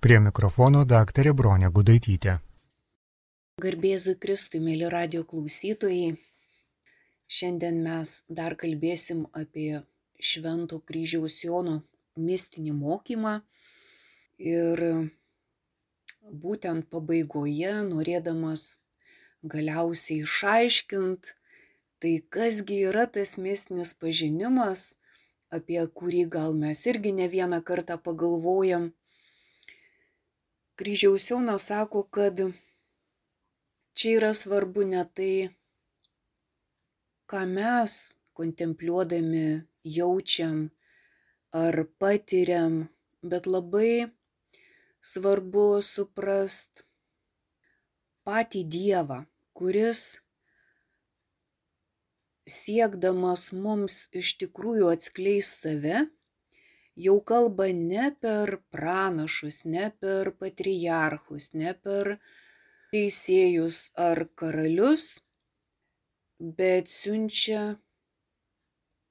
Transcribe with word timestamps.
Prie 0.00 0.16
mikrofono 0.24 0.86
daktarė 0.88 1.34
Bronė 1.36 1.68
Gudaitytė. 1.76 2.38
Garbėzui 3.60 4.14
Kristui, 4.16 4.56
mėly 4.64 4.86
radio 4.88 5.26
klausytojai, 5.28 6.14
šiandien 7.28 7.82
mes 7.84 8.12
dar 8.38 8.54
kalbėsim 8.62 9.26
apie 9.36 9.82
Švento 10.16 10.78
kryžiaus 10.88 11.34
Jono 11.44 11.74
mistinį 12.16 12.72
mokymą 12.78 13.34
ir 14.52 14.82
būtent 16.44 16.88
pabaigoje, 16.88 17.74
norėdamas 17.90 18.64
galiausiai 19.44 20.22
išaiškint, 20.24 21.34
tai 22.00 22.14
kasgi 22.38 22.80
yra 22.88 23.04
tas 23.18 23.36
mistinis 23.36 23.92
pažinimas, 23.92 24.94
apie 25.52 25.84
kurį 26.00 26.24
gal 26.38 26.56
mes 26.64 26.86
irgi 26.88 27.12
ne 27.20 27.28
vieną 27.28 27.60
kartą 27.68 28.00
pagalvojam, 28.08 28.88
kryžiaus 30.80 31.30
Jonas 31.30 31.66
sako, 31.68 32.02
kad 32.02 32.40
čia 33.92 34.10
yra 34.16 34.30
svarbu 34.34 34.84
ne 34.88 35.02
tai, 35.16 35.34
ką 37.28 37.40
mes 37.56 37.96
kontempliuodami 38.32 39.42
jaučiam 39.96 40.70
ar 41.62 41.76
patiriam, 42.00 42.78
bet 43.20 43.44
labai 43.54 44.08
svarbu 45.10 45.66
suprast 45.84 46.80
patį 48.24 48.64
Dievą, 48.76 49.18
kuris 49.52 50.04
siekdamas 52.48 53.50
mums 53.52 54.06
iš 54.22 54.32
tikrųjų 54.40 54.88
atskleis 54.96 55.52
save, 55.60 56.06
jau 56.96 57.20
kalba 57.20 57.70
ne 57.72 58.10
per 58.20 58.58
pranašus, 58.72 59.64
ne 59.64 59.90
per 60.00 60.32
patriarchus, 60.40 61.52
ne 61.54 61.74
per 61.74 62.18
teisėjus 62.92 63.92
ar 63.94 64.26
karalius, 64.34 65.22
bet 66.40 66.88
siunčia 66.88 67.78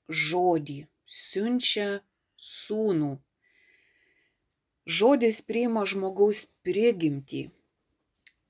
žodį, 0.10 0.80
siunčia 1.06 1.90
sūnų. 2.36 3.18
Žodis 4.90 5.42
priima 5.46 5.86
žmogaus 5.86 6.48
prigimtį. 6.66 7.44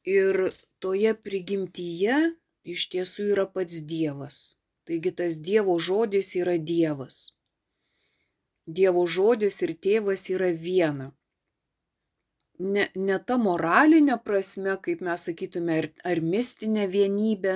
Ir 0.07 0.53
toje 0.79 1.11
prigimtyje 1.13 2.19
iš 2.63 2.85
tiesų 2.93 3.33
yra 3.33 3.45
pats 3.51 3.81
Dievas. 3.83 4.55
Taigi 4.87 5.11
tas 5.11 5.35
Dievo 5.43 5.75
žodis 5.77 6.31
yra 6.39 6.55
Dievas. 6.57 7.35
Dievo 8.77 9.05
žodis 9.07 9.61
ir 9.65 9.73
tėvas 9.85 10.27
yra 10.29 10.51
viena. 10.65 11.09
Ne, 12.59 12.89
ne 12.95 13.17
ta 13.23 13.37
moralinė 13.39 14.17
prasme, 14.23 14.75
kaip 14.85 15.01
mes 15.07 15.23
sakytume, 15.29 15.77
ar, 15.81 15.87
ar 16.11 16.19
mistinė 16.21 16.85
vienybė, 16.91 17.55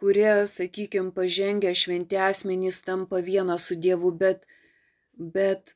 kurie, 0.00 0.32
sakykime, 0.52 1.14
pažengę 1.16 1.72
šventi 1.82 2.20
asmenys 2.20 2.82
tampa 2.84 3.22
viena 3.24 3.56
su 3.58 3.78
Dievu, 3.86 4.12
bet, 4.22 4.44
bet 5.16 5.74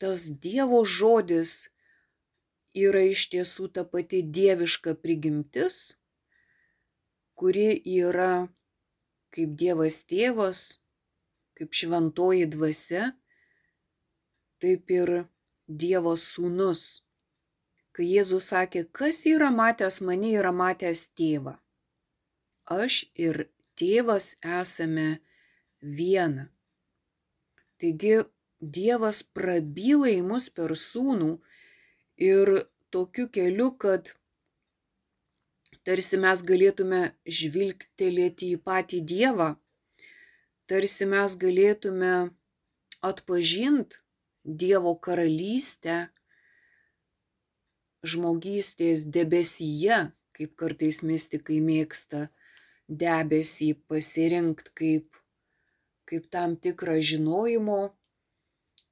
tas 0.00 0.24
Dievo 0.46 0.80
žodis 0.88 1.68
yra 2.86 3.04
iš 3.12 3.28
tiesų 3.34 3.68
ta 3.76 3.84
pati 3.84 4.22
dieviška 4.22 4.96
prigimtis, 5.04 5.98
kuri 7.38 7.70
yra 7.98 8.48
kaip 9.36 9.54
Dievas 9.60 10.02
tėvas, 10.08 10.80
kaip 11.58 11.76
šventoji 11.76 12.48
dvasia 12.50 13.12
taip 14.62 14.90
ir 14.90 15.12
Dievo 15.68 16.14
sūnus. 16.16 17.02
Kai 17.92 18.06
Jėzus 18.08 18.48
sakė, 18.52 18.84
kas 18.94 19.24
yra 19.28 19.50
matęs 19.52 20.00
mane, 20.06 20.30
yra 20.38 20.52
matęs 20.54 21.08
tėvą. 21.18 21.58
Aš 22.68 23.02
ir 23.26 23.48
tėvas 23.80 24.36
esame 24.60 25.08
viena. 25.82 26.48
Taigi 27.78 28.22
Dievas 28.58 29.20
prabyla 29.22 30.10
į 30.14 30.22
mus 30.26 30.48
per 30.50 30.74
sūnų 30.78 31.34
ir 32.30 32.54
tokiu 32.90 33.28
keliu, 33.30 33.70
kad 33.78 34.14
tarsi 35.86 36.18
mes 36.24 36.42
galėtume 36.42 37.02
žvilgtelėti 37.38 38.50
į 38.56 38.58
patį 38.66 39.04
Dievą, 39.12 39.52
tarsi 40.66 41.06
mes 41.06 41.38
galėtume 41.44 42.14
atpažinti 43.10 44.02
Dievo 44.48 44.94
karalystę 44.96 46.08
žmogystės 48.00 49.04
debesyje, 49.04 49.98
kaip 50.32 50.54
kartais 50.56 51.02
mystikai 51.04 51.58
mėgsta 51.60 52.28
debesį 52.88 53.74
pasirinkti 53.90 54.72
kaip, 54.80 55.18
kaip 56.08 56.30
tam 56.32 56.56
tikrą 56.56 56.96
žinojimo 57.10 57.80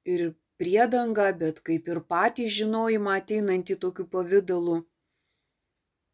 ir 0.05 0.35
priedangą, 0.61 1.31
bet 1.39 1.63
kaip 1.65 1.89
ir 1.89 2.03
patį 2.13 2.45
žinojimą 2.59 3.17
ateinantį 3.21 3.79
tokiu 3.81 4.05
pavydalu. 4.13 4.83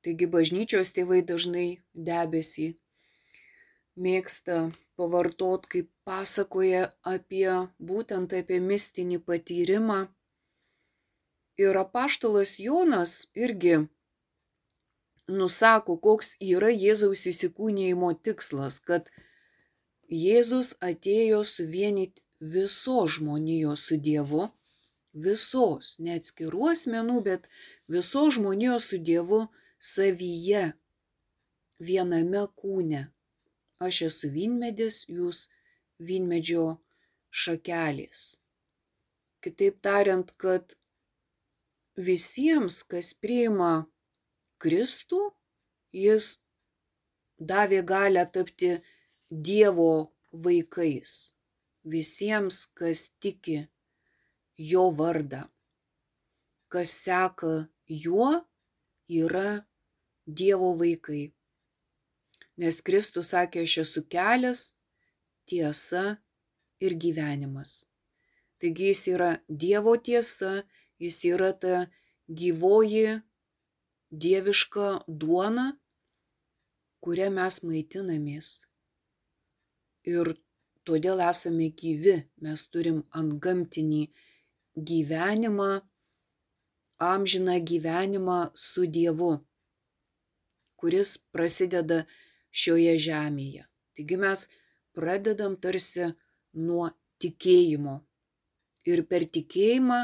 Taigi 0.03 0.27
bažnyčios 0.27 0.91
tėvai 0.95 1.21
dažnai 1.27 1.67
debesį 1.95 2.73
mėgsta 3.95 4.71
pavartot, 4.99 5.65
kaip 5.71 5.89
pasakoja 6.07 6.91
apie 7.15 7.49
būtent 7.79 8.35
apie 8.39 8.59
mistinį 8.59 9.19
patyrimą. 9.27 9.99
Ir 11.61 11.77
apaštalas 11.77 12.57
Jonas 12.59 13.27
irgi 13.37 13.75
nusako, 15.27 15.97
koks 15.97 16.35
yra 16.41 16.71
Jėzaus 16.73 17.27
įsikūnijimo 17.29 18.11
tikslas, 18.25 18.79
kad 18.79 19.09
Jėzus 20.09 20.73
atėjo 20.83 21.43
suvienyti 21.47 22.21
visos 22.41 23.17
žmonijos 23.17 23.85
su 23.87 23.97
Dievu, 23.97 24.49
visos, 25.13 25.95
ne 25.99 26.17
atskirų 26.19 26.69
asmenų, 26.73 27.21
bet 27.29 27.47
visos 27.87 28.35
žmonijos 28.37 28.89
su 28.91 28.99
Dievu 28.99 29.45
savyje, 29.79 30.73
viename 31.79 32.47
kūne. 32.59 33.12
Aš 33.83 34.01
esu 34.07 34.29
vynmedis, 34.31 35.03
jūs 35.09 35.47
vynmedžio 35.99 36.67
šakelės. 37.43 38.21
Kitaip 39.43 39.81
tariant, 39.83 40.29
kad 40.39 40.75
visiems, 41.99 42.81
kas 42.87 43.11
priima 43.19 43.73
Kristų, 44.63 45.21
jis 45.91 46.37
davė 47.51 47.83
galę 47.83 48.25
tapti 48.31 48.77
Dievo 49.29 50.13
vaikais. 50.45 51.33
Visiems, 51.83 52.63
kas 52.77 53.09
tiki 53.19 53.57
jo 54.55 54.87
vardą, 54.95 55.43
kas 56.71 56.93
seka 57.03 57.67
juo, 57.87 58.31
yra 59.09 59.65
Dievo 60.25 60.71
vaikai. 60.79 61.33
Nes 62.61 62.81
Kristus 62.85 63.31
sakė, 63.33 63.63
aš 63.65 63.77
esu 63.83 64.03
kelias, 64.05 64.73
tiesa 65.49 66.17
ir 66.83 66.95
gyvenimas. 66.99 67.85
Taigi 68.61 68.91
jis 68.91 69.07
yra 69.11 69.29
Dievo 69.49 69.95
tiesa, 69.97 70.63
jis 71.01 71.17
yra 71.33 71.51
ta 71.57 71.85
gyvoji 72.29 73.19
dieviška 74.23 74.87
duona, 75.07 75.65
kurią 77.03 77.31
mes 77.33 77.57
maitinamės. 77.67 78.51
Ir 80.07 80.35
todėl 80.87 81.23
esame 81.25 81.71
gyvi, 81.79 82.19
mes 82.43 82.67
turim 82.71 83.01
ant 83.17 83.33
gamtinį 83.43 84.03
gyvenimą, 84.89 85.71
amžiną 87.03 87.57
gyvenimą 87.71 88.39
su 88.55 88.85
Dievu, 88.87 89.33
kuris 90.79 91.17
prasideda 91.35 92.03
šioje 92.53 92.97
žemėje. 93.07 93.65
Taigi 93.97 94.19
mes 94.21 94.45
pradedam 94.93 95.57
tarsi 95.57 96.11
nuo 96.53 96.91
tikėjimo. 97.21 97.97
Ir 98.89 99.03
per 99.09 99.25
tikėjimą 99.35 99.99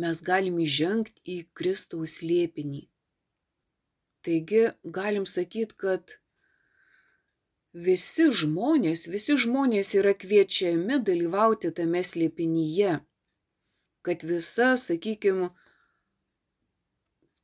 mes 0.00 0.22
galim 0.22 0.58
įžengti 0.62 1.22
į 1.34 1.36
Kristaus 1.56 2.20
liepinį. 2.22 2.84
Taigi 4.26 4.66
galim 4.84 5.24
sakyti, 5.26 5.76
kad 5.80 6.18
visi 7.72 8.28
žmonės, 8.42 9.06
visi 9.08 9.36
žmonės 9.40 9.94
yra 9.96 10.12
kviečiami 10.14 11.00
dalyvauti 11.06 11.72
tame 11.72 12.02
slėpinyje. 12.04 12.98
Kad 14.04 14.22
visa, 14.24 14.74
sakykime, 14.80 15.50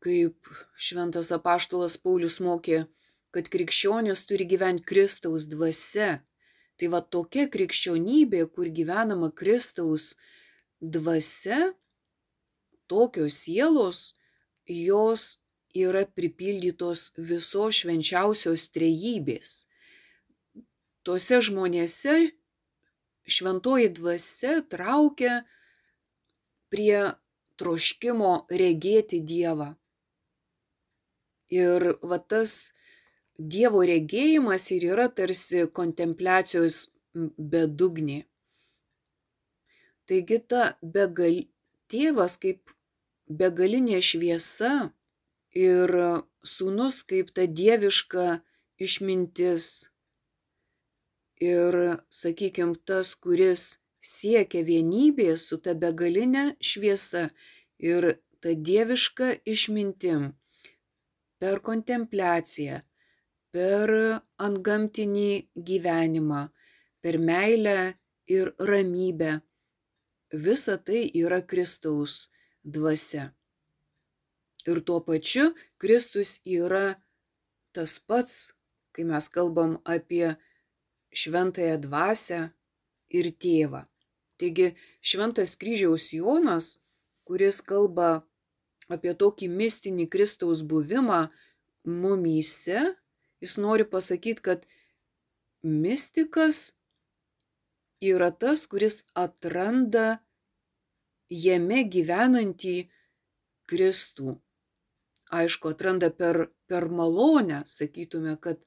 kaip 0.04 0.52
šventas 0.76 1.32
apaštalas 1.34 1.96
Paulius 2.00 2.38
mokė, 2.44 2.84
kad 3.36 3.50
krikščionis 3.52 4.24
turi 4.24 4.46
gyventi 4.48 4.86
Kristaus 4.88 5.44
dvasia. 5.52 6.22
Tai 6.80 6.88
va 6.92 7.02
tokia 7.04 7.44
krikščionybė, 7.52 8.46
kur 8.52 8.70
gyvenama 8.72 9.28
Kristaus 9.36 10.14
dvasia, 10.80 11.74
tokios 12.88 13.36
sielos, 13.44 14.00
jos 14.64 15.38
yra 15.76 16.06
pripildytos 16.16 17.10
visos 17.16 17.82
švenčiausios 17.82 18.68
trejybės. 18.72 19.66
Tuose 21.04 21.42
žmonėse 21.44 22.16
šventoji 23.28 23.92
dvasia 23.98 24.62
traukia 24.72 25.42
prie 26.72 27.12
troškimo 27.60 28.32
regėti 28.48 29.20
Dievą. 29.20 29.74
Ir 31.52 31.92
va 32.02 32.18
tas 32.18 32.72
Dievo 33.38 33.82
regėjimas 33.84 34.70
ir 34.72 34.86
yra 34.92 35.08
tarsi 35.12 35.66
kontempliacijos 35.78 36.86
bedugnė. 37.36 38.24
Taigi 40.06 40.38
ta 40.48 40.76
begal, 40.80 41.42
tėvas 41.92 42.38
kaip 42.40 42.72
begalinė 43.28 44.00
šviesa 44.00 44.72
ir 45.52 45.92
sūnus 46.46 47.02
kaip 47.10 47.32
ta 47.36 47.46
dieviška 47.60 48.26
išmintis. 48.78 49.90
Ir, 51.42 51.74
sakykime, 52.08 52.78
tas, 52.88 53.12
kuris 53.20 53.76
siekia 54.00 54.62
vienybės 54.64 55.48
su 55.50 55.58
ta 55.60 55.74
begalinė 55.76 56.54
šviesa 56.64 57.26
ir 57.82 58.14
ta 58.40 58.54
dieviška 58.68 59.32
išmintim 59.44 60.30
per 61.42 61.60
kontempliaciją, 61.60 62.80
per 63.56 63.88
antgamtinį 64.36 65.30
gyvenimą, 65.68 66.42
per 67.00 67.16
meilę 67.16 67.78
ir 68.28 68.50
ramybę. 68.60 69.38
Visa 70.46 70.74
tai 70.76 71.06
yra 71.16 71.38
Kristaus 71.40 72.26
dvasia. 72.60 73.30
Ir 74.68 74.82
tuo 74.84 74.98
pačiu 75.06 75.54
Kristus 75.80 76.34
yra 76.44 76.98
tas 77.72 77.96
pats, 77.96 78.52
kai 78.92 79.06
mes 79.08 79.30
kalbam 79.32 79.78
apie 79.88 80.34
šventąją 81.16 81.78
dvasę 81.86 82.40
ir 83.16 83.30
tėvą. 83.40 83.86
Taigi 84.36 84.74
šventas 85.00 85.56
kryžiaus 85.56 86.10
Jonas, 86.12 86.74
kuris 87.24 87.62
kalba 87.64 88.26
apie 88.92 89.16
tokį 89.16 89.48
mistinį 89.48 90.10
Kristaus 90.12 90.60
buvimą 90.60 91.22
mumyse, 91.88 92.84
jis 93.40 93.56
nori 93.60 93.84
pasakyti, 93.88 94.42
kad 94.42 94.66
mystikas 95.62 96.74
yra 98.00 98.30
tas, 98.30 98.66
kuris 98.70 99.04
atranda 99.14 100.18
jame 101.30 101.82
gyvenantį 101.90 102.76
Kristų. 103.66 104.36
Aišku, 105.36 105.74
atranda 105.74 106.12
per, 106.14 106.46
per 106.70 106.86
malonę, 106.88 107.64
sakytume, 107.66 108.36
kad 108.38 108.60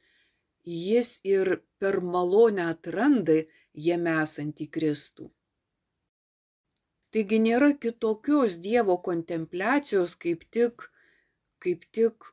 jis 0.68 1.19
ir 1.24 1.62
per 1.80 2.01
malonę 2.04 2.68
atranda 2.74 3.38
jame 3.74 4.18
esantį 4.21 4.68
Kristų. 4.68 5.30
Taigi 7.10 7.39
nėra 7.42 7.71
kitokios 7.81 8.60
Dievo 8.62 9.00
kontempliacijos 9.01 10.13
kaip 10.19 10.44
tik, 10.54 10.83
kaip 11.63 11.88
tik 11.95 12.27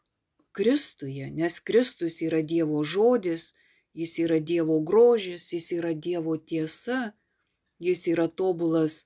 Kristuje, 0.57 1.29
nes 1.31 1.61
Kristus 1.61 2.23
yra 2.25 2.41
Dievo 2.41 2.81
žodis, 2.85 3.51
jis 3.93 4.19
yra 4.25 4.39
Dievo 4.41 4.79
grožis, 4.81 5.51
jis 5.53 5.69
yra 5.77 5.93
Dievo 5.93 6.37
tiesa, 6.37 7.13
jis 7.81 8.07
yra 8.13 8.25
tobulas 8.29 9.03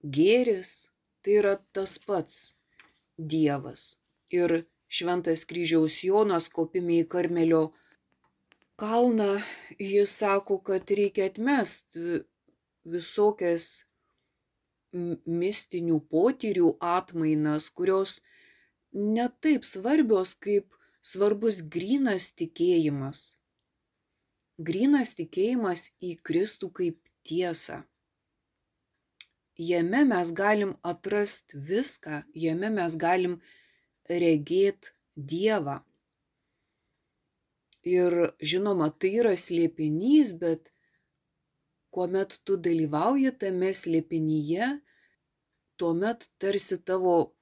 gėris, 0.00 0.88
tai 1.20 1.36
yra 1.42 1.54
tas 1.76 1.98
pats 2.00 2.38
Dievas. 3.16 4.00
Ir 4.32 4.62
šventas 4.88 5.44
kryžiaus 5.44 6.00
Jonas 6.06 6.48
kopime 6.48 7.02
į 7.02 7.08
Karmelio 7.12 7.62
kalną, 8.80 9.42
jis 9.76 10.16
sako, 10.22 10.60
kad 10.64 10.88
reikia 10.88 11.28
atmesti 11.28 12.22
visokias 12.88 13.84
mistinių 14.92 16.00
potyrių 16.10 16.74
atmainas, 16.80 17.68
kurios 17.70 18.20
netaip 18.92 19.64
svarbios 19.64 20.34
kaip 20.34 20.74
svarbus 21.02 21.62
grinas 21.62 22.30
tikėjimas. 22.36 23.36
Grinas 24.60 25.14
tikėjimas 25.16 25.90
į 26.04 26.16
Kristų 26.26 26.70
kaip 26.76 26.98
tiesą. 27.24 27.84
Jame 29.60 30.04
mes 30.08 30.32
galim 30.32 30.74
atrasti 30.82 31.58
viską, 31.68 32.24
jame 32.34 32.70
mes 32.72 32.96
galim 32.96 33.40
regėti 34.08 34.94
Dievą. 35.16 35.80
Ir 37.84 38.32
žinoma, 38.40 38.90
tai 38.92 39.10
yra 39.20 39.32
slėpinys, 39.36 40.32
bet 40.40 40.70
kuomet 41.92 42.38
tu 42.44 42.56
dalyvauji 42.56 43.32
tame 43.40 43.72
slėpinyje, 43.72 44.68
tuomet 45.80 46.28
tarsi 46.38 46.78
tavo 46.78 47.32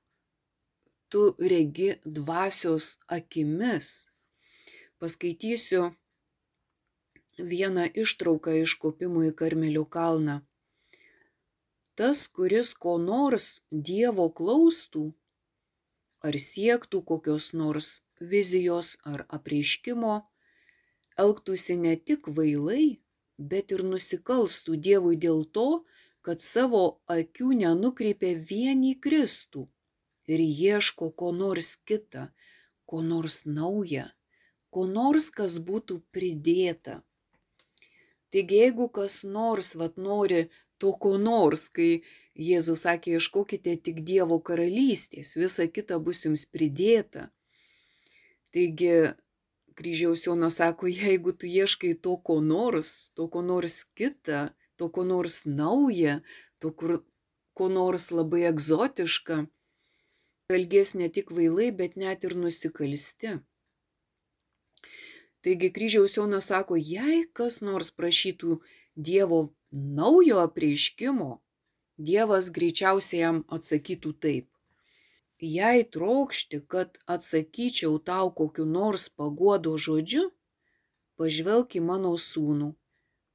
tu 1.08 1.34
regi 1.38 1.94
dvasios 2.04 2.98
akimis. 3.06 3.88
Paskaitysiu 4.98 5.82
vieną 7.50 7.86
ištrauką 8.02 8.54
iš 8.64 8.74
kopimo 8.82 9.22
į 9.28 9.32
Karmelio 9.40 9.84
kalną. 9.96 10.40
Tas, 11.98 12.26
kuris 12.34 12.74
ko 12.82 12.96
nors 13.02 13.46
Dievo 13.70 14.28
klaustų, 14.40 15.04
ar 16.22 16.34
siektų 16.34 17.02
kokios 17.10 17.52
nors 17.54 17.90
vizijos 18.20 18.96
ar 19.12 19.24
apreiškimo, 19.38 20.14
elgtųsi 21.24 21.78
ne 21.78 21.94
tik 21.96 22.28
vailai, 22.36 22.98
bet 23.38 23.74
ir 23.74 23.82
nusikalstų 23.86 24.78
Dievui 24.88 25.16
dėl 25.16 25.44
to, 25.56 25.84
kad 26.22 26.42
savo 26.42 26.84
akių 27.06 27.54
nenukreipia 27.62 28.34
vien 28.50 28.82
į 28.84 28.94
Kristų 29.02 29.68
ir 30.28 30.42
ieško 30.44 31.10
ko 31.10 31.32
nors 31.32 31.76
kitą, 31.88 32.28
ko 32.88 33.02
nors 33.02 33.44
naują, 33.46 34.06
ko 34.70 34.86
nors, 34.86 35.30
kas 35.34 35.58
būtų 35.58 36.00
pridėta. 36.14 37.02
Taigi 38.32 38.60
jeigu 38.62 38.88
kas 38.92 39.22
nors 39.24 39.74
vat 39.80 39.96
nori 39.96 40.48
to 40.78 40.92
ko 40.92 41.16
nors, 41.18 41.68
kai 41.72 42.02
Jėzus 42.38 42.84
sakė, 42.84 43.16
ieškokite 43.18 43.72
tik 43.82 44.04
Dievo 44.06 44.36
karalystės, 44.38 45.34
visa 45.40 45.66
kita 45.66 45.96
bus 45.98 46.22
jums 46.22 46.44
pridėta. 46.46 47.32
Taigi 48.54 48.92
kryžiaus 49.78 50.26
Jonas 50.26 50.60
sako, 50.60 50.86
jeigu 50.86 51.34
tu 51.34 51.50
ieškai 51.50 51.96
to 52.04 52.16
ko 52.22 52.38
nors, 52.44 53.10
to 53.16 53.26
ko 53.32 53.42
nors 53.42 53.82
kita, 53.98 54.52
to 54.78 54.88
ko 54.94 55.04
nors 55.06 55.42
nauja, 55.46 56.20
to 56.62 56.70
kur, 56.70 57.00
ko 57.58 57.68
nors 57.72 58.10
labai 58.14 58.44
egzotiška, 58.52 59.44
elgės 60.52 60.94
ne 60.94 61.08
tik 61.12 61.32
vailai, 61.34 61.70
bet 61.80 61.96
net 61.96 62.24
ir 62.24 62.36
nusikalsti. 62.36 63.38
Taigi 65.44 65.70
kryžiaus 65.70 66.16
Jonas 66.18 66.50
sako, 66.50 66.76
jei 66.76 67.24
kas 67.32 67.60
nors 67.62 67.90
prašytų 67.94 68.60
Dievo 68.96 69.42
naujo 69.70 70.40
apreiškimo, 70.42 71.32
Dievas 71.98 72.48
greičiausiai 72.54 73.20
jam 73.20 73.42
atsakytų 73.54 74.14
taip 74.22 74.48
jei 75.40 75.84
trokšti, 75.84 76.66
kad 76.66 76.98
atsakyčiau 77.06 77.98
tau 77.98 78.30
kokiu 78.30 78.66
nors 78.66 79.08
paguodo 79.08 79.76
žodžiu, 79.78 80.30
pažvelk 81.16 81.78
į 81.78 81.82
mano 81.82 82.14
sūnų, 82.18 82.74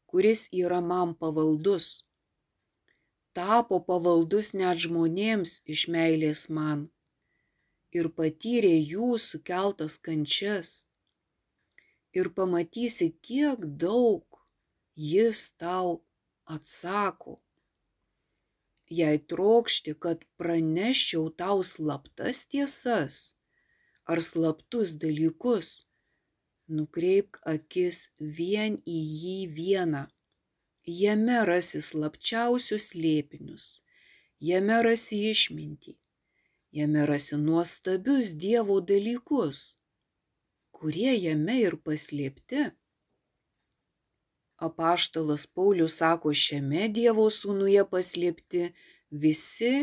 kuris 0.07 0.49
yra 0.51 0.81
man 0.81 1.15
pavaldus. 1.15 2.03
Tapo 3.33 3.79
pavaldus 3.79 4.53
net 4.53 4.77
žmonėms 4.77 5.63
iš 5.65 5.87
meilės 5.89 6.49
man 6.49 6.89
ir 7.99 8.09
patyrė 8.17 8.73
jų 8.93 9.13
sukeltas 9.21 9.99
kančias. 10.07 10.73
Ir 12.13 12.29
pamatysi, 12.37 13.11
kiek 13.25 13.65
daug 13.85 14.43
jis 14.95 15.47
tau 15.57 16.03
atsako 16.45 17.39
jei 18.93 19.19
trokšti, 19.31 19.95
kad 19.99 20.25
praneščiau 20.37 21.29
tau 21.37 21.63
slaptas 21.63 22.45
tiesas 22.51 23.35
ar 24.05 24.19
slaptus 24.21 24.97
dalykus, 24.99 25.85
nukreipk 26.67 27.39
akis 27.47 28.09
vien 28.19 28.77
į 28.83 28.99
jį 29.21 29.39
vieną. 29.57 30.03
Jame 30.83 31.39
rasi 31.47 31.79
slapčiausius 31.79 32.91
lėpinius, 32.99 33.67
jame 34.43 34.81
rasi 34.83 35.21
išmintį, 35.29 35.95
jame 36.73 37.05
rasi 37.05 37.37
nuostabius 37.37 38.33
Dievo 38.43 38.79
dalykus, 38.81 39.59
kurie 40.75 41.13
jame 41.25 41.59
ir 41.61 41.77
paslėpti. 41.85 42.71
Apaštalas 44.67 45.45
Paulius 45.55 45.99
sako, 46.01 46.33
šiame 46.33 46.87
Dievo 46.97 47.27
sūnuje 47.37 47.83
paslėpti 47.93 48.71
visi 49.23 49.73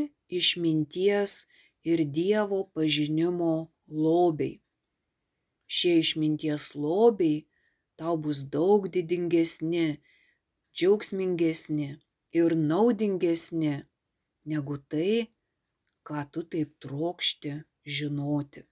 išminties 0.40 1.44
ir 1.86 2.04
Dievo 2.18 2.64
pažinimo 2.74 3.54
lobiai. 3.86 4.58
Šie 5.70 6.00
išminties 6.02 6.72
lobiai 6.74 7.46
tau 8.00 8.16
bus 8.18 8.42
daug 8.54 8.88
didingesni, 8.90 10.00
džiaugsmingesni 10.74 11.90
ir 12.34 12.56
naudingesni 12.56 13.74
negu 14.50 14.78
tai, 14.90 15.28
ką 16.10 16.26
tu 16.34 16.42
taip 16.42 16.74
trokšti 16.82 17.52
žinoti. 17.86 18.66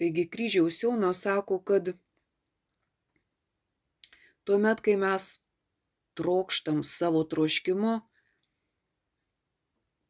Taigi 0.00 0.24
kryžiaus 0.32 0.80
Jonas 0.82 1.20
sako, 1.26 1.58
kad 1.60 1.92
tuomet, 4.48 4.80
kai 4.80 4.96
mes 4.96 5.26
trokštam 6.18 6.80
savo 6.82 7.20
troškimu 7.30 7.92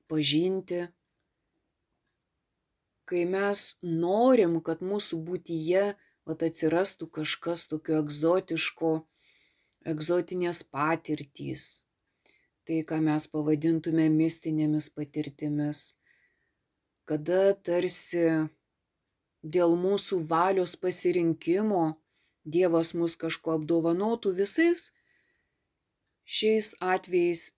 pažinti, 0.08 0.86
kai 3.04 3.24
mes 3.34 3.64
norim, 3.82 4.60
kad 4.64 4.84
mūsų 4.84 5.18
būtyje 5.26 5.84
vat, 6.24 6.46
atsirastų 6.48 7.10
kažkas 7.18 7.66
tokio 7.72 7.98
egzotiško, 8.04 8.92
egzotinės 9.94 10.62
patirtys, 10.76 11.66
tai 12.64 12.80
ką 12.88 13.00
mes 13.04 13.26
pavadintume 13.32 14.06
mistinėmis 14.12 14.88
patirtimis, 14.96 15.82
kada 17.08 17.52
tarsi 17.66 18.24
dėl 19.44 19.76
mūsų 19.76 20.22
valios 20.30 20.74
pasirinkimo 20.80 21.84
Dievas 22.44 22.90
mus 22.92 23.14
kažko 23.16 23.54
apdovanotų 23.56 24.34
visais, 24.36 24.90
šiais 26.28 26.74
atvejais 26.80 27.54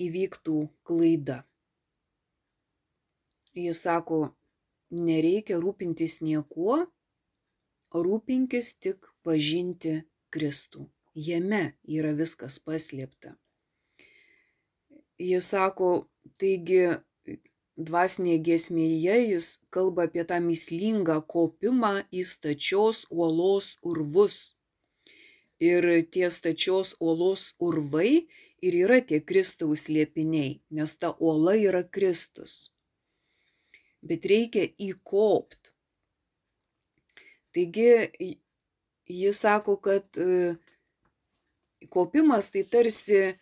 įvyktų 0.00 0.56
klaida. 0.88 1.42
Jis 3.54 3.84
sako, 3.84 4.32
nereikia 4.90 5.60
rūpintis 5.60 6.22
niekuo, 6.24 6.80
rūpinkis 7.92 8.72
tik 8.80 9.12
pažinti 9.22 10.00
Kristų. 10.32 10.88
Jame 11.14 11.76
yra 11.86 12.16
viskas 12.16 12.56
paslėpta. 12.58 13.36
Jis 15.18 15.46
sako, 15.52 16.08
taigi 16.42 16.98
dvasinėje 17.76 18.38
giesmėje 18.48 19.16
jis 19.28 19.46
kalba 19.74 20.06
apie 20.08 20.24
tą 20.26 20.40
mislingą 20.42 21.20
kopimą 21.26 22.02
į 22.10 22.24
stačios 22.26 23.04
uolos 23.10 23.76
urvus. 23.82 24.54
Ir 25.62 25.86
tie 26.10 26.30
stačios 26.34 26.94
uolos 27.00 27.54
urvai 27.62 28.26
ir 28.62 28.74
yra 28.84 28.98
tie 29.00 29.20
Kristaus 29.20 29.86
liepiniai, 29.88 30.60
nes 30.70 30.96
ta 30.98 31.14
uola 31.18 31.54
yra 31.54 31.84
Kristus. 31.84 32.74
Bet 34.02 34.26
reikia 34.26 34.66
įkopt. 34.78 35.70
Taigi 37.54 38.34
jis 39.06 39.40
sako, 39.40 39.76
kad 39.78 40.18
e, 40.18 40.56
kopimas 41.88 42.50
tai 42.50 42.64
tarsi 42.66 43.38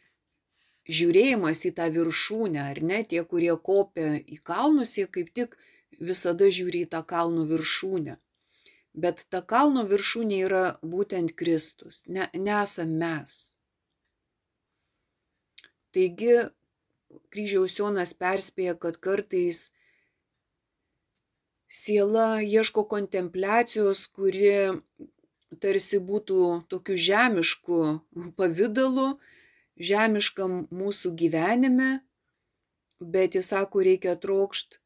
žiūrėjimas 0.89 1.63
į 1.69 1.73
tą 1.79 1.89
viršūnę, 1.95 2.63
ar 2.73 2.83
ne, 2.83 3.03
tie, 3.07 3.23
kurie 3.29 3.55
kopia 3.69 4.17
į 4.19 4.39
kalnus, 4.43 4.97
jie 4.99 5.07
kaip 5.07 5.31
tik 5.35 5.57
visada 6.03 6.51
žiūri 6.51 6.87
į 6.87 6.93
tą 6.95 7.03
kalno 7.07 7.47
viršūnę. 7.47 8.19
Bet 8.93 9.25
ta 9.33 9.41
kalno 9.41 9.85
viršūnė 9.89 10.41
yra 10.47 10.65
būtent 10.83 11.33
Kristus, 11.39 12.03
ne, 12.07 12.29
nesam 12.35 12.93
mes. 13.01 13.55
Taigi, 15.93 16.35
kryžiaus 17.33 17.77
Jonas 17.79 18.13
perspėja, 18.17 18.75
kad 18.81 18.99
kartais 19.01 19.71
siela 21.73 22.43
ieško 22.45 22.85
kontempliacijos, 22.89 24.07
kuri 24.13 24.81
tarsi 25.61 26.01
būtų 26.01 26.41
tokiu 26.73 26.97
žemišku 26.97 27.79
pavydalu, 28.37 29.15
žemiškam 29.83 30.67
mūsų 30.71 31.13
gyvenime, 31.19 31.91
bet 33.03 33.37
jis 33.39 33.51
sako, 33.53 33.83
reikia 33.87 34.15
trokšt 34.23 34.79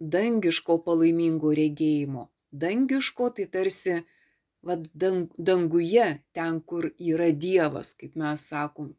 dangiško 0.00 0.78
palaimingo 0.86 1.52
regėjimo. 1.56 2.28
Dangiško 2.50 3.30
tai 3.36 3.46
tarsi 3.46 4.00
vat, 4.66 4.86
dang, 4.94 5.28
danguje, 5.38 6.06
ten, 6.32 6.60
kur 6.60 6.90
yra 6.98 7.30
Dievas, 7.32 7.92
kaip 7.98 8.16
mes 8.18 8.46
sakom, 8.52 8.94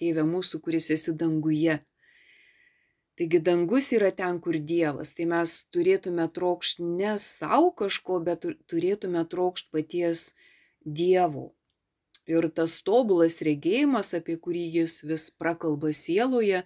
tėvė 0.00 0.24
mūsų, 0.28 0.62
kuris 0.64 0.90
esi 0.94 1.14
danguje. 1.14 1.78
Taigi 3.18 3.40
dangus 3.42 3.90
yra 3.96 4.12
ten, 4.14 4.38
kur 4.38 4.54
Dievas. 4.62 5.10
Tai 5.16 5.26
mes 5.32 5.54
turėtume 5.74 6.28
trokšti 6.34 6.86
ne 6.86 7.16
savo 7.18 7.72
kažko, 7.80 8.20
bet 8.22 8.46
turėtume 8.70 9.24
trokšti 9.26 9.72
paties 9.74 10.28
Dievo. 10.86 11.48
Ir 12.28 12.44
tas 12.52 12.74
tobulas 12.84 13.40
regėjimas, 13.44 14.12
apie 14.18 14.36
kurį 14.36 14.66
jis 14.82 15.00
vis 15.08 15.28
prakalba 15.32 15.94
sieloje, 15.96 16.60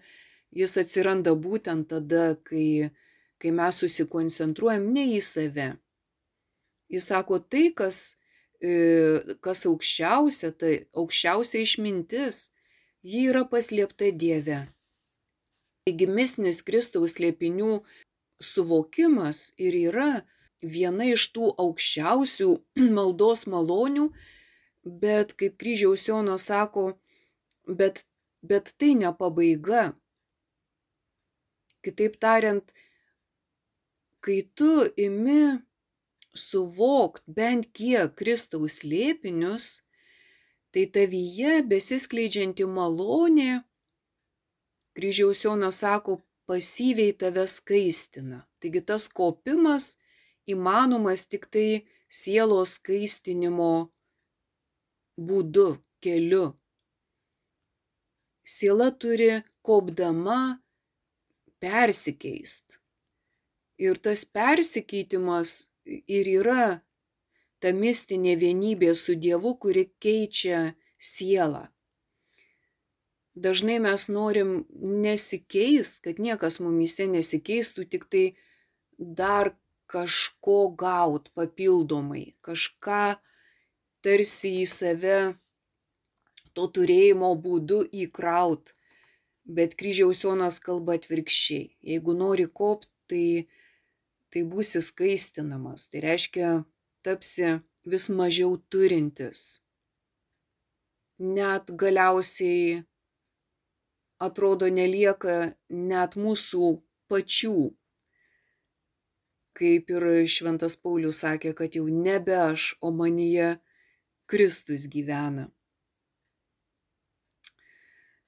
jis 0.50 0.74
atsiranda 0.82 1.36
būtent 1.38 1.86
tada, 1.92 2.32
kai, 2.48 2.90
kai 3.38 3.52
mes 3.54 3.78
susikoncentruojam 3.84 4.88
ne 4.96 5.06
į 5.14 5.20
save. 5.22 5.68
Jis 6.92 7.06
sako, 7.12 7.38
tai, 7.38 7.70
kas, 7.78 8.16
e, 8.58 9.38
kas 9.40 9.62
aukščiausia, 9.70 10.50
tai 10.58 10.74
aukščiausia 10.98 11.62
išmintis, 11.62 12.50
ji 13.06 13.28
yra 13.30 13.46
paslėpta 13.48 14.10
Dieve. 14.12 14.64
Taigi 15.86 16.06
misnis 16.06 16.60
Kristaus 16.66 17.16
slėpinių 17.16 17.80
suvokimas 18.42 19.52
ir 19.58 19.78
yra 19.78 20.10
viena 20.62 21.08
iš 21.10 21.30
tų 21.34 21.48
aukščiausių 21.58 22.50
maldos 22.98 23.48
malonių, 23.50 24.10
bet 24.84 25.34
kaip 25.38 25.58
kryžiaus 25.60 26.06
Jono 26.08 26.38
sako, 26.38 26.92
bet, 27.66 28.04
bet 28.42 28.74
tai 28.78 28.94
ne 28.98 29.12
pabaiga. 29.18 29.92
Kitaip 31.82 32.18
tariant, 32.22 32.72
kai 34.22 34.42
tu 34.54 34.86
imi 34.96 35.58
suvokt 36.34 37.24
bent 37.26 37.68
kiek 37.74 38.14
Kristaus 38.16 38.82
lėpinius, 38.86 39.82
tai 40.72 40.86
tavyje 40.88 41.60
besiskleidžianti 41.68 42.64
malonė, 42.64 43.62
kryžiaus 44.96 45.42
Jonas 45.44 45.82
sako, 45.82 46.20
pasyviai 46.48 47.12
tave 47.16 47.44
skaistina. 47.46 48.42
Taigi 48.60 48.82
tas 48.84 49.08
kopimas 49.08 49.96
įmanomas 50.48 51.26
tik 51.30 51.46
tai 51.52 51.84
sielos 52.08 52.78
skaistinimo 52.78 53.91
būdu, 55.16 55.78
keliu. 56.02 56.52
Siela 58.44 58.90
turi 58.90 59.42
kopdama 59.62 60.62
persikeist. 61.62 62.78
Ir 63.78 63.98
tas 63.98 64.24
persikeitimas 64.24 65.70
ir 65.86 66.28
yra 66.28 66.82
ta 67.62 67.70
mistinė 67.74 68.34
vienybė 68.38 68.90
su 68.98 69.14
Dievu, 69.14 69.54
kuri 69.62 69.86
keičia 70.02 70.74
sielą. 70.98 71.68
Dažnai 73.34 73.78
mes 73.80 74.08
norim 74.12 74.50
nesikeist, 74.76 76.02
kad 76.04 76.18
niekas 76.20 76.58
mumise 76.60 77.06
nesikeistų, 77.08 77.86
tik 77.88 78.04
tai 78.12 78.24
dar 78.98 79.54
kažko 79.88 80.74
gaut 80.76 81.30
papildomai, 81.36 82.34
kažką 82.44 83.16
tarsi 84.04 84.52
į 84.60 84.66
save 84.68 85.18
to 86.56 86.68
turėjimo 86.76 87.32
būdu 87.46 87.82
įkraut. 88.04 88.74
Bet 89.42 89.74
kryžiaus 89.78 90.22
Jonas 90.22 90.60
kalba 90.62 90.96
atvirkščiai. 90.98 91.72
Jeigu 91.92 92.14
nori 92.14 92.46
kopt, 92.46 92.88
tai, 93.10 93.48
tai 94.30 94.44
būsi 94.46 94.82
skaistinamas. 94.84 95.88
Tai 95.90 96.04
reiškia, 96.04 96.52
tapsi 97.02 97.58
vis 97.84 98.08
mažiau 98.08 98.56
turintis. 98.70 99.60
Net 101.18 101.70
galiausiai 101.78 102.82
atrodo 104.22 104.70
nelieka 104.70 105.54
net 105.68 106.14
mūsų 106.14 106.70
pačių. 107.10 107.72
Kaip 109.58 109.90
ir 109.92 110.06
Šventas 110.32 110.78
Paulius 110.80 111.20
sakė, 111.24 111.52
kad 111.58 111.74
jau 111.76 111.84
nebe 111.90 112.34
aš, 112.38 112.72
o 112.80 112.94
manyje 112.94 113.58
Kristus 114.32 114.86
gyvena. 114.88 115.50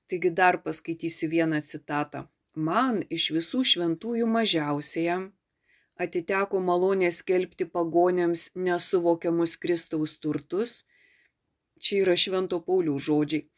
Taigi 0.08 0.30
dar 0.40 0.58
paskaitysiu 0.64 1.30
vieną 1.32 1.60
citatą. 1.64 2.20
Man 2.68 2.98
iš 3.16 3.30
visų 3.36 3.62
šventųjų 3.70 4.26
mažiausiajam 4.34 5.24
atiteko 6.04 6.60
malonė 6.66 7.08
skelbti 7.20 7.64
pagonėms 7.78 8.50
nesuvokiamus 8.66 9.56
Kristaus 9.64 10.18
turtus. 10.20 10.84
Čia 11.80 12.02
yra 12.04 12.20
Švento 12.20 12.60
Paulių 12.68 12.98
žodžiai. 13.08 13.48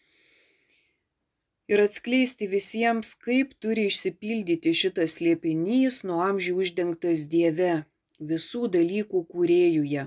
ir 1.73 1.81
atskleisti 1.83 2.47
visiems, 2.47 3.15
kaip 3.27 3.59
turi 3.59 3.89
išsipildyti 3.91 4.71
šitas 4.85 5.19
slėpinys 5.19 6.05
nuo 6.07 6.23
amžių 6.31 6.55
uždengtas 6.63 7.27
Dieve, 7.33 7.73
visų 8.21 8.69
dalykų 8.77 9.27
kūrėjuje, 9.33 10.07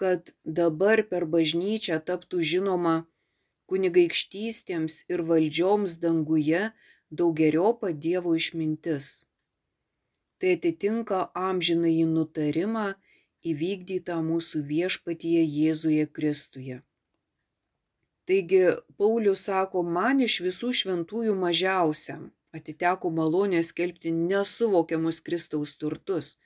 kad 0.00 0.32
dabar 0.60 1.02
per 1.10 1.26
bažnyčią 1.34 1.98
taptų 2.08 2.42
žinoma 2.52 2.96
kunigaikštystėms 3.70 4.98
ir 5.12 5.22
valdžioms 5.30 5.96
danguje 6.04 6.62
daugeriopą 7.20 7.92
Dievo 8.06 8.34
išmintis. 8.40 9.26
Tai 10.38 10.52
atitinka 10.58 11.20
amžinai 11.48 12.04
nutarimą 12.12 12.86
įvykdytą 13.52 14.18
mūsų 14.26 14.62
viešpatyje 14.70 15.42
Jėzuje 15.44 16.06
Kristuje. 16.18 16.82
Taigi 18.26 18.62
Paulius 18.98 19.46
sako, 19.48 19.84
man 19.96 20.20
iš 20.26 20.40
visų 20.44 20.72
šventųjų 20.80 21.36
mažiausiam 21.38 22.32
atiteko 22.56 23.10
malonė 23.14 23.62
skelbti 23.68 24.12
nesuvokiamus 24.16 25.20
Kristaus 25.26 25.76
turtus, 25.80 26.36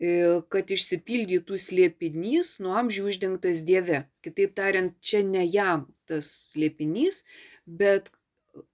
kad 0.00 0.70
išsipildytų 0.72 1.58
slėpinys 1.60 2.54
nuo 2.64 2.72
amžių 2.80 3.10
uždengtas 3.10 3.60
Dieve. 3.68 4.06
Kitaip 4.24 4.54
tariant, 4.56 4.94
čia 5.04 5.20
ne 5.26 5.44
jam 5.44 5.90
tas 6.08 6.30
slėpinys, 6.52 7.22
bet 7.66 8.08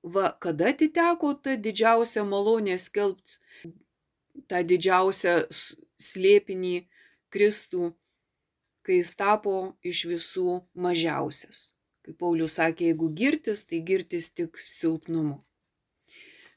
va, 0.06 0.30
kada 0.38 0.70
atiteko 0.70 1.34
ta 1.42 1.56
didžiausia 1.58 2.22
malonė 2.24 2.78
skelbti 2.78 3.74
tą 4.46 4.62
didžiausią 4.62 5.34
slėpinį 5.50 6.76
Kristų, 7.32 7.90
kai 8.86 9.00
jis 9.00 9.16
tapo 9.18 9.56
iš 9.82 10.04
visų 10.06 10.60
mažiausias. 10.78 11.72
Kaip 12.06 12.20
Paulius 12.22 12.54
sakė, 12.60 12.92
jeigu 12.92 13.10
girtis, 13.18 13.64
tai 13.66 13.82
girtis 13.82 14.30
tik 14.30 14.60
silpnumu. 14.62 15.40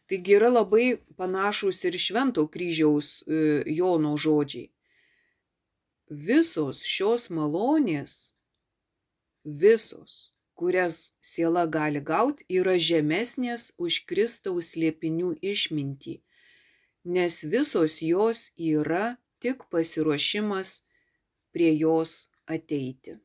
Taigi 0.10 0.34
yra 0.40 0.50
labai 0.50 0.98
panašus 1.18 1.84
ir 1.86 1.96
švento 2.02 2.48
kryžiaus 2.50 3.10
e, 3.22 3.62
Jono 3.78 4.16
žodžiai. 4.18 4.72
Visos 6.10 6.82
šios 6.90 7.28
malonės, 7.30 8.16
visos, 9.46 10.32
kurias 10.58 11.14
siela 11.22 11.68
gali 11.70 12.02
gauti, 12.02 12.48
yra 12.50 12.74
žemesnės 12.82 13.70
už 13.78 14.02
Kristaus 14.10 14.74
liepinių 14.74 15.36
išmintį, 15.54 16.18
nes 17.06 17.40
visos 17.54 18.02
jos 18.02 18.50
yra 18.58 19.20
tik 19.38 19.70
pasiruošimas 19.70 20.80
prie 21.54 21.70
jos 21.78 22.32
ateiti. 22.50 23.20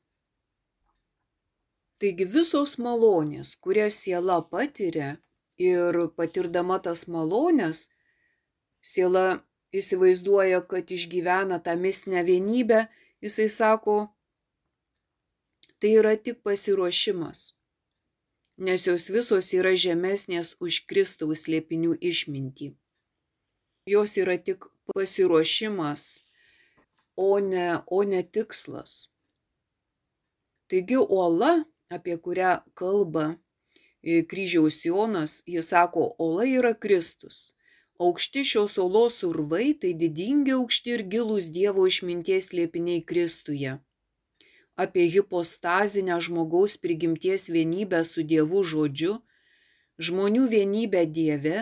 Taigi 1.96 2.28
visos 2.28 2.76
malonės, 2.76 3.56
kurias 3.56 3.96
siela 4.04 4.42
patiria 4.44 5.14
ir 5.58 5.98
patirdama 6.16 6.78
tas 6.82 7.06
malonės, 7.08 7.88
siela 8.80 9.44
įsivaizduoja, 9.74 10.62
kad 10.70 10.90
išgyvena 10.90 11.58
tą 11.62 11.76
mistinę 11.78 12.24
vienybę, 12.26 12.86
jisai 13.22 13.48
sako, 13.48 13.96
tai 15.78 15.94
yra 16.00 16.14
tik 16.16 16.42
pasiruošimas, 16.46 17.54
nes 18.56 18.86
jos 18.86 19.08
visos 19.10 19.50
yra 19.56 19.74
žemesnės 19.74 20.54
už 20.62 20.84
Kristaus 20.90 21.46
liepinių 21.50 21.96
išmintį. 22.00 22.74
Jos 23.90 24.16
yra 24.16 24.38
tik 24.38 24.68
pasiruošimas, 24.94 26.24
o 27.16 27.38
ne, 27.38 27.82
o 27.86 28.02
ne 28.02 28.22
tikslas. 28.22 29.08
Taigi 30.70 30.96
uola 30.96 31.64
apie 31.92 32.16
kurią 32.18 32.62
kalba 32.74 33.34
kryžiaus 34.28 34.84
Jonas, 34.84 35.42
jis 35.46 35.70
sako, 35.72 36.10
ola 36.18 36.44
yra 36.44 36.74
Kristus. 36.74 37.54
Aukšti 37.98 38.42
šios 38.44 38.78
olos 38.78 39.22
urvai 39.22 39.72
tai 39.80 39.92
didingi 39.94 40.52
aukšti 40.58 40.94
ir 40.96 41.02
gilūs 41.12 41.46
Dievo 41.56 41.86
išminties 41.86 42.50
liepiniai 42.52 43.04
Kristuje. 43.10 43.78
Apie 44.76 45.04
hipostazinę 45.14 46.18
žmogaus 46.26 46.74
prigimties 46.82 47.46
vienybę 47.54 48.02
su 48.04 48.26
Dievu 48.26 48.64
žodžiu, 48.66 49.14
žmonių 50.02 50.44
vienybę 50.50 51.06
Dieve, 51.06 51.58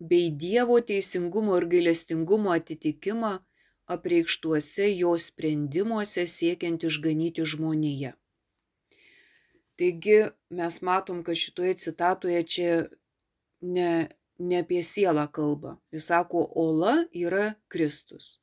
bei 0.00 0.30
Dievo 0.44 0.80
teisingumo 0.90 1.56
ir 1.60 1.68
gailestingumo 1.72 2.50
atitikimą 2.58 3.32
apreikštuose 3.86 4.90
jo 4.98 5.14
sprendimuose 5.28 6.26
siekiant 6.26 6.84
išganyti 6.90 7.46
žmoniją. 7.46 8.12
Taigi 9.76 10.18
mes 10.50 10.80
matom, 10.82 11.22
kad 11.24 11.36
šitoje 11.36 11.74
citatoje 11.74 12.42
čia 12.42 12.86
ne, 13.60 14.08
ne 14.38 14.60
apie 14.64 14.82
sielą 14.82 15.26
kalba. 15.32 15.76
Jis 15.92 16.08
sako, 16.08 16.46
ola 16.54 17.04
yra 17.12 17.54
Kristus. 17.68 18.38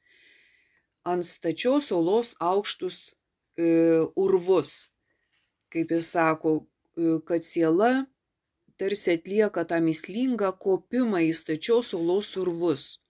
Ant 1.03 1.25
stačios 1.25 1.91
olos 1.91 2.35
aukštus 2.39 2.97
e, 3.57 3.65
urvus, 4.15 4.89
kaip 5.73 5.91
jis 5.91 6.11
sako, 6.15 6.63
e, 6.95 7.17
kad 7.27 7.43
siela 7.43 8.05
tarsi 8.77 9.17
atlieka 9.17 9.65
tą 9.69 9.81
mislingą 9.83 10.53
kopimą 10.59 11.25
į 11.27 11.33
stačios 11.35 11.93
olos 11.97 12.35
urvus. 12.39 13.02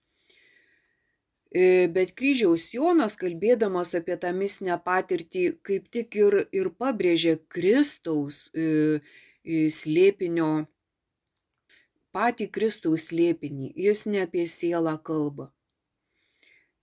E, 1.54 1.86
bet 1.86 2.10
kryžiaus 2.18 2.72
Jonas, 2.74 3.14
kalbėdamas 3.14 3.92
apie 3.94 4.16
tą 4.18 4.32
mistinę 4.34 4.74
patirtį, 4.82 5.44
kaip 5.62 5.86
tik 5.94 6.16
ir, 6.18 6.36
ir 6.50 6.70
pabrėžė 6.82 7.36
Kristaus 7.46 8.48
e, 8.50 8.64
e, 9.46 9.68
slėpinio, 9.70 10.48
patį 12.10 12.48
Kristaus 12.58 13.06
slėpinį. 13.12 13.70
Jis 13.86 14.02
ne 14.10 14.24
apie 14.26 14.48
sielą 14.50 14.96
kalba. 15.06 15.52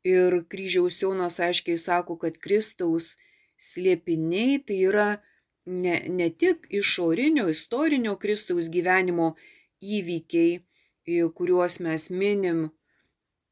Ir 0.07 0.39
kryžiaus 0.47 1.03
Jonas 1.03 1.41
aiškiai 1.43 1.75
sako, 1.75 2.15
kad 2.23 2.39
Kristaus 2.39 3.17
slėpiniai 3.59 4.63
tai 4.63 4.81
yra 4.87 5.09
ne, 5.67 5.99
ne 6.07 6.31
tik 6.31 6.71
išorinio, 6.71 7.51
istorinio 7.51 8.15
Kristaus 8.23 8.71
gyvenimo 8.71 9.33
įvykiai, 9.83 10.61
kuriuos 11.35 11.81
mes 11.83 12.07
minim 12.09 12.69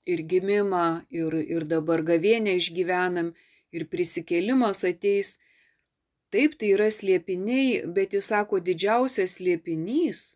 ir 0.09 0.23
gimimą, 0.31 0.87
ir, 1.13 1.37
ir 1.55 1.67
dabar 1.69 2.03
gavienę 2.07 2.55
išgyvenam, 2.59 3.33
ir 3.75 3.85
prisikėlimas 3.91 4.83
ateis. 4.87 5.37
Taip, 6.33 6.57
tai 6.61 6.73
yra 6.75 6.89
slėpiniai, 6.93 7.85
bet 7.95 8.13
jis 8.17 8.29
sako, 8.33 8.59
didžiausias 8.61 9.37
slėpinys 9.39 10.27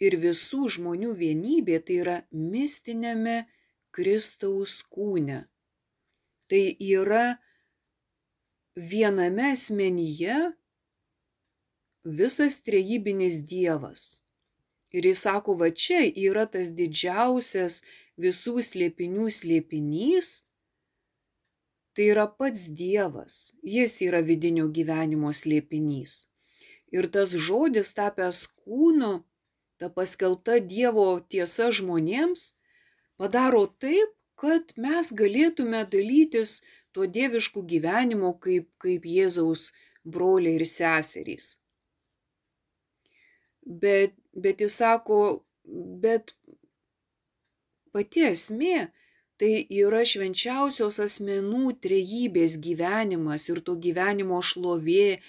ir 0.00 0.16
visų 0.20 0.68
žmonių 0.76 1.12
vienybė 1.18 1.80
tai 1.86 1.98
yra 2.02 2.16
mistinėme 2.32 3.44
Kristaus 3.94 4.80
kūne. 4.90 5.44
Tai 6.50 6.62
yra 6.80 7.38
viename 8.74 9.52
asmenyje 9.52 10.38
visas 12.04 12.60
trejybinis 12.64 13.40
Dievas. 13.48 14.24
Ir 14.94 15.06
jis 15.08 15.24
sako, 15.26 15.56
va 15.58 15.70
čia 15.70 16.04
yra 16.06 16.44
tas 16.46 16.70
didžiausias 16.70 17.82
visų 18.20 18.62
slėpinių 18.62 19.28
slėpinys, 19.32 20.44
tai 21.94 22.10
yra 22.12 22.26
pats 22.26 22.68
Dievas, 22.68 23.54
jis 23.62 24.00
yra 24.06 24.22
vidinio 24.22 24.66
gyvenimo 24.68 25.30
slėpinys. 25.32 26.26
Ir 26.94 27.08
tas 27.10 27.34
žodis 27.34 27.94
tapęs 27.94 28.44
kūnu, 28.62 29.24
ta 29.78 29.90
paskelbta 29.90 30.60
Dievo 30.62 31.08
tiesa 31.30 31.70
žmonėms, 31.74 32.52
padaro 33.18 33.66
taip, 33.82 34.14
kad 34.38 34.74
mes 34.76 35.10
galėtume 35.14 35.84
dalytis 35.90 36.60
tuo 36.94 37.06
dievišku 37.06 37.62
gyvenimu 37.70 38.34
kaip, 38.42 38.68
kaip 38.82 39.06
Jėzaus 39.06 39.70
broliai 40.04 40.58
ir 40.58 40.66
seserys. 40.68 41.58
Bet, 43.64 44.14
bet 44.34 44.60
jis 44.60 44.76
sako, 44.82 45.20
bet 46.04 46.34
Pati 47.94 48.24
esmė 48.26 48.88
tai 49.38 49.52
yra 49.70 50.02
švenčiausios 50.06 51.00
asmenų 51.04 51.76
trejybės 51.84 52.58
gyvenimas 52.64 53.46
ir 53.50 53.60
to 53.66 53.76
gyvenimo 53.86 54.40
šlovė, 54.42 55.20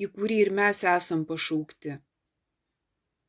į 0.00 0.08
kurį 0.16 0.40
ir 0.46 0.52
mes 0.56 0.82
esam 0.84 1.24
pašaukti. 1.28 1.98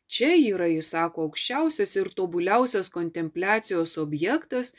Čia 0.08 0.32
yra, 0.40 0.68
jis 0.72 0.92
sako, 0.94 1.28
aukščiausias 1.28 1.96
ir 2.00 2.10
tobuliausias 2.16 2.88
kontempliacijos 2.92 3.98
objektas, 4.00 4.74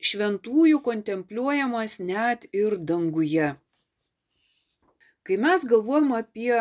šventųjų 0.00 0.80
kontempliuojamas 0.84 1.98
net 2.00 2.48
ir 2.56 2.78
danguje. 2.80 3.54
Kai 5.26 5.36
mes 5.42 5.64
galvojam 5.68 6.12
apie 6.16 6.54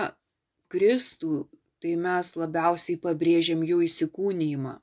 Kristų, 0.71 1.45
tai 1.79 1.95
mes 2.01 2.33
labiausiai 2.35 2.99
pabrėžiam 2.99 3.63
jų 3.63 3.83
įsikūnymą. 3.87 4.79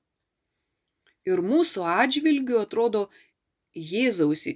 Ir 1.28 1.42
mūsų 1.46 1.84
atžvilgiu 1.86 2.58
atrodo 2.64 3.08
Jėzaus 3.72 4.48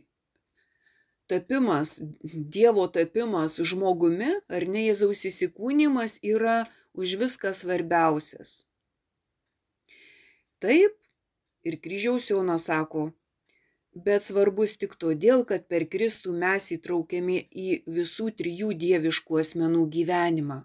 tapimas, 1.26 2.02
Dievo 2.22 2.86
tapimas 2.88 3.58
žmogumi 3.62 4.30
ar 4.48 4.66
ne 4.70 4.86
Jėzaus 4.86 5.24
įsikūnymas 5.30 6.20
yra 6.22 6.64
už 6.96 7.16
viską 7.20 7.52
svarbiausias. 7.54 8.64
Taip, 10.62 10.94
ir 11.66 11.78
kryžiaus 11.82 12.30
Jonas 12.30 12.68
sako, 12.70 13.10
bet 13.92 14.24
svarbus 14.24 14.76
tik 14.80 14.94
todėl, 15.00 15.44
kad 15.48 15.66
per 15.68 15.84
Kristų 15.90 16.32
mes 16.36 16.70
įtraukiami 16.76 17.42
į 17.50 17.82
visų 17.98 18.30
trijų 18.38 18.72
dieviškų 18.80 19.42
asmenų 19.42 19.84
gyvenimą, 19.92 20.62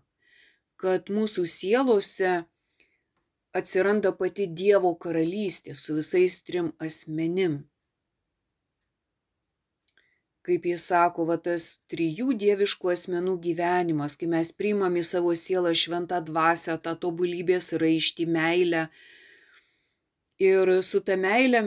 kad 0.80 1.12
mūsų 1.12 1.46
sielose 1.50 2.42
atsiranda 3.58 4.14
pati 4.16 4.48
Dievo 4.48 4.94
karalystė 4.96 5.76
su 5.76 5.98
visais 6.00 6.40
trim 6.48 6.72
asmenim 6.80 7.62
kaip 10.46 10.66
jis 10.66 10.86
sako, 10.90 11.26
va 11.30 11.38
tas 11.38 11.66
trijų 11.92 12.34
dieviškų 12.42 12.92
asmenų 12.96 13.36
gyvenimas, 13.46 14.18
kai 14.18 14.30
mes 14.32 14.52
priimam 14.58 14.96
į 14.98 15.04
savo 15.06 15.34
sielą 15.38 15.74
šventą 15.78 16.22
dvasę, 16.26 16.78
tą 16.82 16.96
tobulybės 17.04 17.72
raištį, 17.82 18.28
meilę. 18.38 18.88
Ir 20.42 20.74
su 20.82 21.04
ta 21.06 21.18
meilė, 21.22 21.62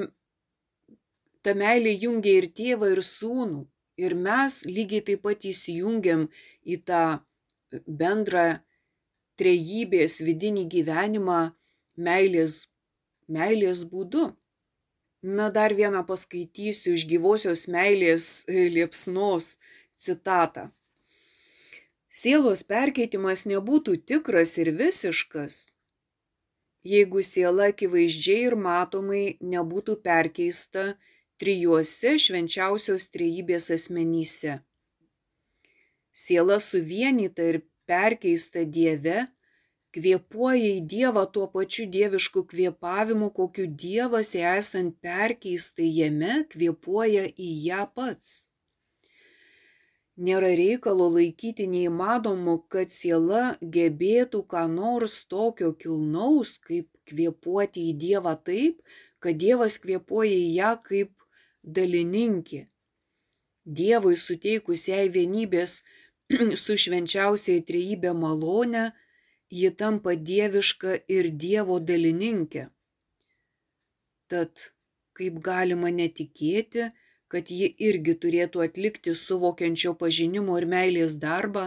ta 1.46 1.54
meilė 1.54 1.94
jungia 2.02 2.34
ir 2.40 2.50
tėvą, 2.58 2.90
ir 2.96 3.02
sūnų. 3.06 3.62
Ir 4.02 4.16
mes 4.18 4.64
lygiai 4.66 5.04
taip 5.06 5.22
pat 5.22 5.44
įsijungiam 5.46 6.26
į 6.66 6.80
tą 6.88 7.02
bendrą 7.86 8.48
trejybės 9.38 10.18
vidinį 10.26 10.64
gyvenimą 10.72 11.42
meilės, 11.96 12.66
meilės 13.28 13.84
būdu. 13.90 14.32
Na, 15.24 15.48
dar 15.48 15.72
vieną 15.72 16.02
paskaitysiu 16.04 16.98
iš 16.98 17.06
gyvosios 17.08 17.64
meilės 17.72 18.44
e, 18.44 18.66
liepsnos 18.68 19.54
citatą. 19.96 20.68
Sielos 22.14 22.60
perkeitimas 22.62 23.46
nebūtų 23.48 23.96
tikras 24.06 24.52
ir 24.60 24.70
visiškas, 24.76 25.78
jeigu 26.84 27.24
siela 27.24 27.70
akivaizdžiai 27.72 28.44
ir 28.50 28.54
matomai 28.54 29.24
nebūtų 29.40 29.96
perkeista 30.04 30.92
trijuose 31.40 32.14
švenčiausios 32.20 33.08
trejybės 33.10 33.70
asmenyse. 33.74 34.60
Siela 36.14 36.60
suvienyta 36.62 37.48
ir 37.50 37.62
perkeista 37.88 38.62
Dieve 38.62 39.24
kvėpuoja 39.94 40.70
į 40.78 40.80
Dievą 40.90 41.22
tuo 41.34 41.46
pačiu 41.52 41.86
dievišku 41.96 42.42
kvėpavimu, 42.50 43.30
kokiu 43.36 43.66
Dievas 43.84 44.34
esant 44.34 44.96
perkeistai 45.04 45.86
jame 45.98 46.40
kvėpuoja 46.50 47.28
į 47.30 47.50
ją 47.68 47.86
pats. 47.94 48.34
Nėra 50.14 50.52
reikalo 50.58 51.08
laikyti 51.10 51.66
neįmanomu, 51.70 52.60
kad 52.70 52.92
siela 52.94 53.56
gebėtų 53.76 54.44
ką 54.50 54.66
nors 54.70 55.16
tokio 55.30 55.72
kilnaus, 55.74 56.58
kaip 56.62 56.86
kvėpuoti 57.10 57.88
į 57.90 57.96
Dievą 58.04 58.36
taip, 58.50 58.78
kad 59.18 59.38
Dievas 59.42 59.80
kvėpuoja 59.82 60.36
į 60.36 60.50
ją 60.58 60.70
kaip 60.86 61.10
dalininkė. 61.62 62.66
Dievui 63.64 64.14
suteikus 64.20 64.86
jai 64.90 65.08
vienybės 65.08 65.80
su 66.62 66.76
švenčiausiai 66.78 67.64
trejybė 67.66 68.12
malonę, 68.14 68.90
ji 69.54 69.70
tampa 69.80 70.14
dieviška 70.28 70.94
ir 71.16 71.30
Dievo 71.44 71.76
dalininkė. 71.90 72.64
Tad 74.32 74.64
kaip 75.18 75.38
galima 75.48 75.92
netikėti, 75.98 76.88
kad 77.34 77.50
ji 77.58 77.68
irgi 77.88 78.14
turėtų 78.24 78.64
atlikti 78.66 79.14
suvokiančio 79.20 79.94
pažinimo 80.02 80.58
ir 80.60 80.66
meilės 80.74 81.16
darbą, 81.26 81.64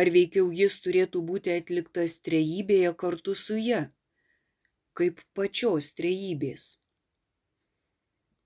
ar 0.00 0.10
veikiau 0.16 0.48
jis 0.60 0.78
turėtų 0.86 1.22
būti 1.30 1.54
atliktas 1.58 2.16
trejybėje 2.28 2.94
kartu 3.02 3.36
su 3.42 3.58
ja, 3.58 3.82
kaip 4.98 5.22
pačios 5.38 5.92
trejybės. 5.98 6.66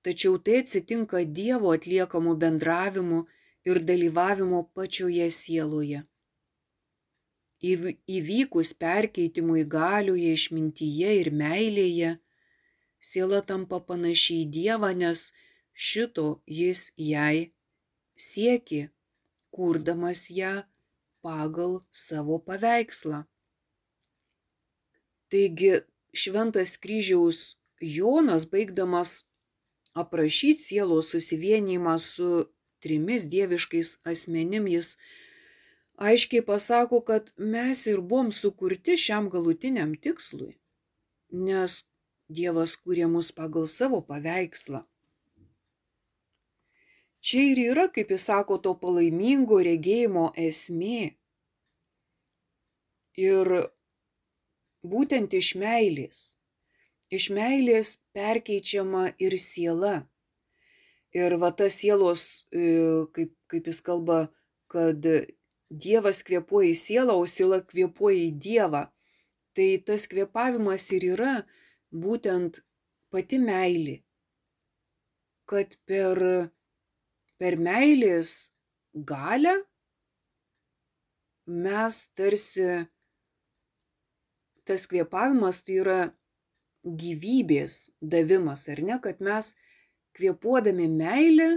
Tačiau 0.05 0.37
tai 0.45 0.61
atsitinka 0.65 1.25
Dievo 1.41 1.73
atliekamų 1.77 2.37
bendravimų 2.45 3.25
ir 3.69 3.83
dalyvavimo 3.91 4.63
pačioje 4.79 5.27
sieloje 5.41 6.08
įvykus 7.63 8.73
perkeitimui 8.79 9.65
galioje, 9.67 10.33
išmintyje 10.33 11.15
ir 11.21 11.31
meilėje, 11.35 12.19
siela 13.01 13.43
tampa 13.43 13.81
panašiai 13.81 14.45
į 14.45 14.51
Dievą, 14.55 14.93
nes 14.95 15.33
šito 15.75 16.41
jis 16.47 16.93
jai 16.97 17.51
sieki, 18.15 18.89
kurdamas 19.51 20.31
ją 20.31 20.63
pagal 21.23 21.83
savo 21.91 22.39
paveikslą. 22.39 23.25
Taigi 25.29 25.83
šventas 26.15 26.77
kryžiaus 26.81 27.57
Jonas, 27.81 28.47
baigdamas 28.49 29.25
aprašyti 29.95 30.63
sielos 30.63 31.11
susivienimą 31.13 31.99
su 31.99 32.49
trimis 32.83 33.27
dieviškais 33.27 33.99
asmenim, 34.07 34.67
jis 34.71 34.97
aiškiai 35.99 36.45
pasako, 36.47 37.01
kad 37.01 37.33
mes 37.37 37.87
ir 37.87 38.01
buvom 38.01 38.33
sukurti 38.33 38.97
šiam 38.97 39.29
galutiniam 39.31 39.95
tikslui, 39.99 40.55
nes 41.31 41.83
Dievas 42.29 42.75
kūrė 42.77 43.07
mus 43.09 43.31
pagal 43.33 43.65
savo 43.65 44.03
paveikslą. 44.05 44.83
Čia 47.25 47.45
ir 47.53 47.61
yra, 47.73 47.87
kaip 47.89 48.13
jis 48.13 48.27
sako, 48.29 48.59
to 48.65 48.75
palaimingo 48.79 49.59
regėjimo 49.65 50.27
esmė. 50.39 51.15
Ir 53.19 53.49
būtent 54.85 55.35
iš 55.41 55.55
meilės. 55.59 56.21
Iš 57.09 57.31
meilės 57.33 57.97
perkeičiama 58.13 59.09
ir 59.17 59.39
siela. 59.41 59.97
Ir 61.17 61.39
va 61.41 61.51
tas 61.57 61.81
sielos, 61.81 62.45
e, 62.53 63.09
kaip, 63.17 63.33
kaip 63.49 63.73
jis 63.73 63.81
kalba, 63.83 64.21
kad 64.69 65.09
Dievas 65.69 66.23
kvėpuoja 66.25 66.73
į 66.73 66.77
sielą, 66.81 67.15
o 67.21 67.27
siela 67.29 67.61
kvėpuoja 67.61 68.21
į 68.25 68.33
Dievą. 68.41 68.87
Tai 69.53 69.69
tas 69.85 70.07
kvėpavimas 70.09 70.87
ir 70.97 71.05
yra 71.13 71.33
būtent 71.93 72.63
pati 73.13 73.39
meilė. 73.43 73.99
Kad 75.49 75.77
per, 75.89 76.21
per 77.41 77.57
meilės 77.57 78.55
galę 78.95 79.55
mes 81.49 82.01
tarsi 82.17 82.69
tas 84.69 84.85
kvėpavimas 84.89 85.63
tai 85.65 85.79
yra 85.81 86.01
gyvybės 86.85 87.95
davimas, 88.01 88.69
ar 88.69 88.83
ne, 88.85 88.99
kad 89.01 89.21
mes 89.25 89.55
kvėpuodami 90.17 90.89
meilę 90.93 91.49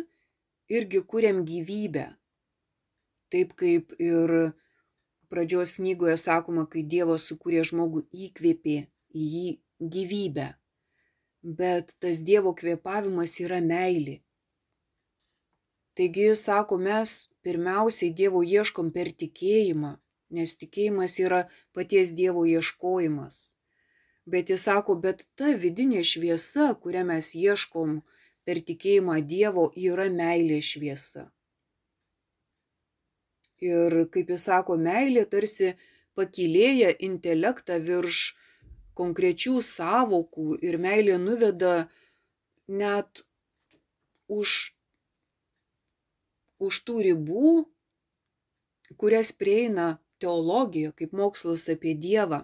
irgi 0.71 1.04
kuriam 1.04 1.43
gyvybę 1.47 2.08
Taip 3.32 3.54
kaip 3.60 3.94
ir 4.00 4.34
pradžios 5.32 5.78
knygoje 5.80 6.17
sakoma, 6.20 6.65
kai 6.72 6.84
Dievas 6.94 7.28
sukūrė 7.30 7.63
žmogų 7.70 8.04
įkvėpė 8.28 8.78
į 9.15 9.28
jį 9.36 9.48
gyvybę. 9.96 10.50
Bet 11.62 11.96
tas 12.04 12.20
Dievo 12.28 12.54
kvėpavimas 12.58 13.39
yra 13.46 13.62
meilė. 13.63 14.20
Taigi 15.98 16.28
jis 16.28 16.44
sako, 16.48 16.78
mes 16.78 17.10
pirmiausiai 17.44 18.13
Dievo 18.20 18.44
ieškom 18.44 18.91
per 18.96 19.10
tikėjimą, 19.24 19.96
nes 20.38 20.54
tikėjimas 20.62 21.17
yra 21.24 21.41
paties 21.76 22.13
Dievo 22.20 22.46
ieškojimas. 22.48 23.41
Bet 24.32 24.54
jis 24.54 24.67
sako, 24.70 24.96
bet 25.04 25.26
ta 25.36 25.52
vidinė 25.63 26.04
šviesa, 26.06 26.72
kurią 26.84 27.04
mes 27.10 27.34
ieškom 27.36 28.00
per 28.46 28.62
tikėjimą 28.67 29.20
Dievo, 29.34 29.72
yra 29.76 30.08
meilė 30.13 30.62
šviesa. 30.63 31.32
Ir 33.62 34.06
kaip 34.13 34.32
jis 34.34 34.47
sako, 34.50 34.78
meilė 34.82 35.28
tarsi 35.30 35.76
pakilėja 36.17 36.91
intelektą 37.08 37.78
virš 37.82 38.21
konkrečių 38.97 39.60
savokų 39.65 40.58
ir 40.65 40.78
meilė 40.82 41.17
nuveda 41.21 41.88
net 42.67 43.21
už, 44.32 44.74
už 46.62 46.80
tų 46.88 46.97
ribų, 47.08 47.52
kurias 48.97 49.32
prieina 49.32 50.00
teologija 50.21 50.91
kaip 50.97 51.13
mokslas 51.17 51.67
apie 51.71 51.93
Dievą. 51.93 52.43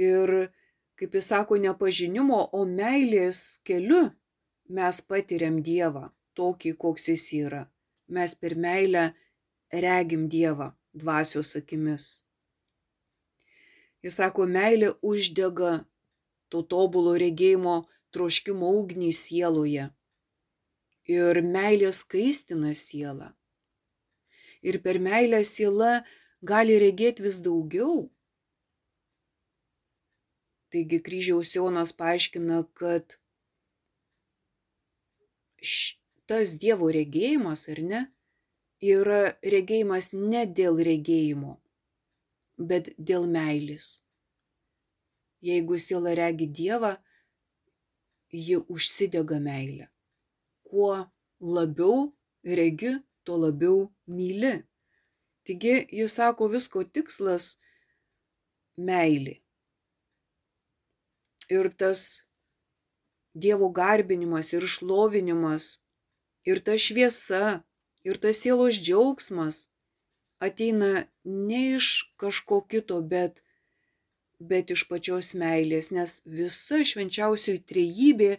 Ir, 0.00 0.50
kaip 0.96 1.14
jis 1.18 1.28
sako, 1.32 1.58
nepažinimo, 1.60 2.40
o 2.56 2.64
meilės 2.64 3.60
keliu 3.66 4.06
mes 4.70 5.00
patiriam 5.02 5.60
Dievą 5.62 6.08
tokį, 6.38 6.76
koks 6.78 7.10
jis 7.12 7.26
yra. 7.40 7.64
Mes 8.10 8.34
per 8.34 8.56
meilę 8.56 9.10
regim 9.72 10.28
Dievą 10.28 10.72
dvasios 10.92 11.54
akimis. 11.56 12.24
Jis 14.02 14.16
sako, 14.16 14.46
meilė 14.48 14.94
uždega 15.04 15.72
to 16.50 16.62
tobulo 16.62 17.16
regėjimo 17.20 17.82
troškimo 18.14 18.70
ugnį 18.80 19.10
sieloje. 19.14 19.90
Ir 21.10 21.42
meilė 21.44 21.90
skaistina 21.92 22.72
sielą. 22.74 23.32
Ir 24.62 24.80
per 24.84 24.98
meilę 25.00 25.42
siela 25.44 26.00
gali 26.40 26.78
regėti 26.80 27.24
vis 27.24 27.40
daugiau, 27.44 28.08
Taigi 30.70 31.00
kryžiaus 31.02 31.50
Jonas 31.56 31.90
paaiškina, 31.98 32.60
kad 32.78 33.16
tas 36.30 36.52
Dievo 36.62 36.92
regėjimas, 36.94 37.64
ar 37.72 37.80
ne, 37.88 38.02
yra 38.80 39.36
regėjimas 39.44 40.12
ne 40.12 40.46
dėl 40.46 40.80
regėjimo, 40.80 41.58
bet 42.56 42.92
dėl 42.96 43.28
meilės. 43.28 44.00
Jeigu 45.44 45.78
siela 45.80 46.14
regi 46.16 46.46
Dievą, 46.46 46.96
ji 48.32 48.56
užsidega 48.68 49.40
meilę. 49.40 49.88
Kuo 50.68 51.10
labiau 51.40 52.12
regi, 52.44 52.98
tuo 53.24 53.36
labiau 53.36 53.88
myli. 54.06 54.60
Taigi 55.44 55.86
jis 55.88 56.16
sako, 56.16 56.48
visko 56.52 56.84
tikslas- 56.84 57.56
meilė. 58.88 59.40
Ir 61.48 61.68
tas 61.70 62.24
Dievo 63.34 63.70
garbinimas 63.70 64.52
ir 64.52 64.62
šlovinimas, 64.66 65.78
ir 66.44 66.60
ta 66.60 66.74
šviesa, 66.76 67.64
ir 68.04 68.18
tas 68.22 68.40
sielos 68.42 68.78
džiaugsmas 68.80 69.68
ateina 70.40 71.06
ne 71.24 71.60
iš 71.76 71.88
kažko 72.20 72.60
kito, 72.70 73.00
bet, 73.02 73.42
bet 74.38 74.72
iš 74.72 74.86
pačios 74.88 75.34
meilės, 75.36 75.90
nes 75.92 76.20
visa 76.24 76.80
švenčiausioji 76.92 77.60
trejybė 77.72 78.30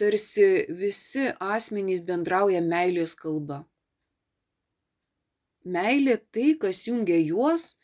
tarsi 0.00 0.46
visi 0.82 1.26
asmenys 1.44 2.00
bendrauja 2.06 2.62
meilės 2.64 3.16
kalba. 3.18 3.64
Meilė 5.66 6.16
tai, 6.32 6.54
kas 6.62 6.86
jungia 6.86 7.18
juos 7.20 7.74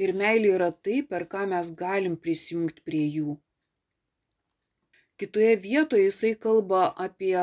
ir 0.00 0.14
meilė 0.16 0.54
yra 0.56 0.70
tai, 0.72 1.02
per 1.10 1.26
ką 1.28 1.44
mes 1.50 1.74
galim 1.76 2.16
prisijungti 2.16 2.86
prie 2.86 3.02
jų. 3.18 3.34
Kitoje 5.20 5.56
vietoje 5.60 6.06
jisai 6.06 6.32
kalba 6.40 6.86
apie 6.96 7.36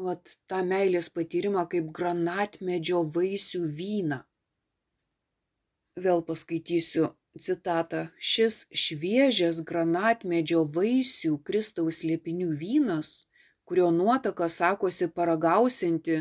vat, 0.00 0.34
tą 0.50 0.64
meilės 0.72 1.10
patyrimą 1.14 1.66
kaip 1.72 1.88
granatmedžio 1.96 3.04
vaisių 3.14 3.62
vyną. 3.78 4.20
Vėl 6.00 6.22
paskaitysiu 6.26 7.10
citatą. 7.38 8.06
Šis 8.18 8.64
šviežias 8.84 9.64
granatmedžio 9.66 10.62
vaisių 10.76 11.36
Kristaus 11.46 12.04
liepinių 12.06 12.54
vynas 12.62 13.18
kurio 13.70 13.90
nuotaka 13.90 14.48
sakosi 14.48 15.06
paragausinti 15.14 16.16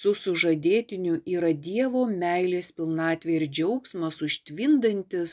su 0.00 0.12
sužadėtiniu 0.18 1.16
yra 1.36 1.48
Dievo 1.66 2.02
meilės 2.20 2.68
pilnatvė 2.76 3.32
ir 3.38 3.44
džiaugsmas 3.56 4.20
užtvindantis 4.26 5.32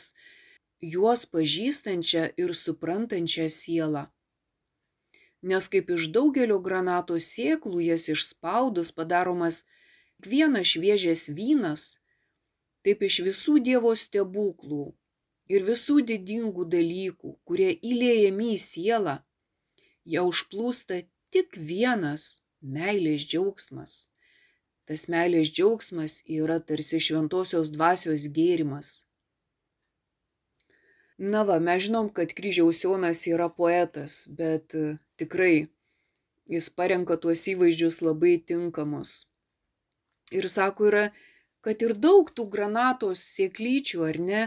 juos 0.93 1.25
pažįstančią 1.35 2.23
ir 2.41 2.55
suprantančią 2.61 3.45
sielą. 3.57 4.03
Nes 5.45 5.67
kaip 5.69 5.91
iš 5.93 6.10
daugelio 6.15 6.58
granato 6.67 7.19
sėklų 7.21 7.84
jas 7.86 8.08
išspaudus 8.10 8.89
padaromas 8.97 9.63
vienas 10.25 10.71
šviežias 10.73 11.27
vynas, 11.38 11.84
taip 12.81 13.03
iš 13.05 13.19
visų 13.27 13.60
Dievo 13.67 13.91
stebuklų 13.93 14.88
ir 15.53 15.67
visų 15.67 15.99
didingų 16.10 16.65
dalykų, 16.73 17.36
kurie 17.45 17.69
įlėjami 17.91 18.51
į 18.55 18.60
sielą, 18.62 19.15
jie 20.05 20.25
užplūsta 20.31 21.03
tik 21.34 21.58
vienas 21.58 22.41
meilės 22.62 23.25
džiaugsmas. 23.29 23.95
Tas 24.86 25.08
meilės 25.10 25.49
džiaugsmas 25.49 26.19
yra 26.29 26.60
tarsi 26.62 26.99
šventosios 27.01 27.71
dvasios 27.73 28.27
gėrimas. 28.34 29.05
Na 31.17 31.45
va, 31.47 31.62
mes 31.63 31.86
žinom, 31.86 32.10
kad 32.13 32.34
kryžiaus 32.38 32.84
Jonas 32.84 33.23
yra 33.29 33.47
poetas, 33.49 34.25
bet 34.38 34.75
tikrai 35.19 35.67
jis 36.51 36.69
parenka 36.69 37.17
tuos 37.21 37.45
įvaizdžius 37.51 38.01
labai 38.06 38.36
tinkamus. 38.41 39.25
Ir 40.34 40.49
sako, 40.49 40.89
yra, 40.91 41.06
kad 41.65 41.82
ir 41.86 41.95
daug 41.97 42.30
tų 42.34 42.47
granatos 42.54 43.21
sėklyčių, 43.36 44.06
ar 44.06 44.21
ne, 44.21 44.43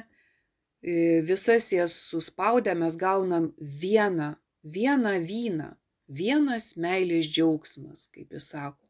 e, 0.82 1.20
visas 1.26 1.72
jas 1.74 1.94
suspaudę 2.10 2.74
mes 2.78 2.98
gaunam 2.98 3.52
vieną, 3.58 4.32
vieną 4.62 5.18
vyną 5.26 5.74
vienas 6.08 6.72
meilės 6.80 7.28
džiaugsmas, 7.28 8.08
kaip 8.12 8.32
jis 8.32 8.50
sako. 8.54 8.88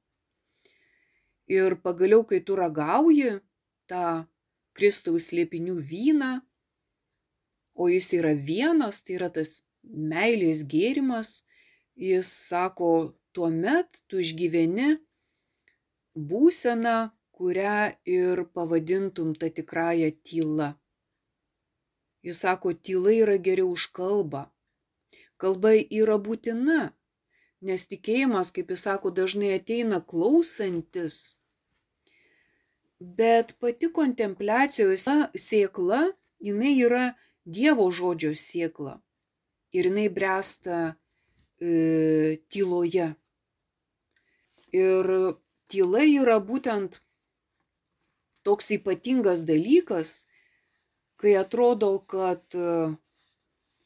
Ir 1.49 1.79
pagaliau, 1.83 2.25
kai 2.29 2.41
tu 2.45 2.57
ragauji 2.57 3.39
tą 3.91 4.27
Kristaus 4.77 5.33
liepinių 5.35 5.79
vyną, 5.83 6.33
o 7.75 7.89
jis 7.91 8.13
yra 8.19 8.35
vienas, 8.35 9.03
tai 9.03 9.19
yra 9.19 9.31
tas 9.33 9.65
meilės 9.83 10.65
gėrimas, 10.69 11.43
jis 11.99 12.31
sako, 12.49 12.91
tuomet 13.35 14.03
tu 14.09 14.23
išgyveni 14.25 14.91
būseną, 16.31 16.99
kurią 17.39 17.79
ir 18.19 18.45
pavadintum 18.55 19.35
tą 19.39 19.51
tikrąją 19.55 20.11
tylą. 20.27 20.73
Jis 22.27 22.41
sako, 22.45 22.75
tyla 22.75 23.15
yra 23.15 23.37
geriau 23.39 23.75
už 23.75 23.91
kalbą. 23.95 24.47
Kalba 25.39 25.77
yra 25.79 26.17
būtina, 26.19 26.81
Nes 27.61 27.89
tikėjimas, 27.91 28.53
kaip 28.55 28.71
jis 28.71 28.85
sako, 28.87 29.11
dažnai 29.11 29.57
ateina 29.57 29.99
klausantis. 29.99 31.41
Bet 32.99 33.57
pati 33.63 33.91
kontempliacijos 33.95 35.07
sėkla, 35.35 36.05
jinai 36.43 36.77
yra 36.79 37.05
Dievo 37.49 37.89
žodžio 37.91 38.35
sėkla. 38.37 38.99
Ir 39.75 39.89
jinai 39.91 40.07
bręsta 40.13 40.79
e, 41.61 42.39
tyloje. 42.49 43.13
Ir 44.75 45.13
tyla 45.69 46.03
yra 46.05 46.39
būtent 46.45 47.01
toks 48.45 48.71
ypatingas 48.77 49.45
dalykas, 49.49 50.27
kai 51.21 51.35
atrodo, 51.37 51.99
kad 52.09 52.45
e, 52.55 52.95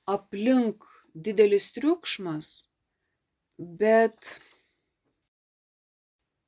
aplink 0.07 0.87
didelis 1.15 1.71
triukšmas, 1.75 2.49
bet 3.59 4.37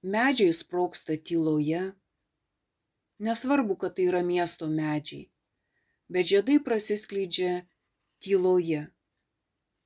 medžiai 0.04 0.52
sproksta 0.52 1.16
tyloje. 1.16 1.92
Nesvarbu, 3.24 3.76
kad 3.78 3.94
tai 3.96 4.08
yra 4.10 4.24
miesto 4.26 4.66
medžiai, 4.68 5.28
bet 6.10 6.26
žiedai 6.28 6.58
prasiskleidžia 6.60 7.62
tyloje. 8.20 8.88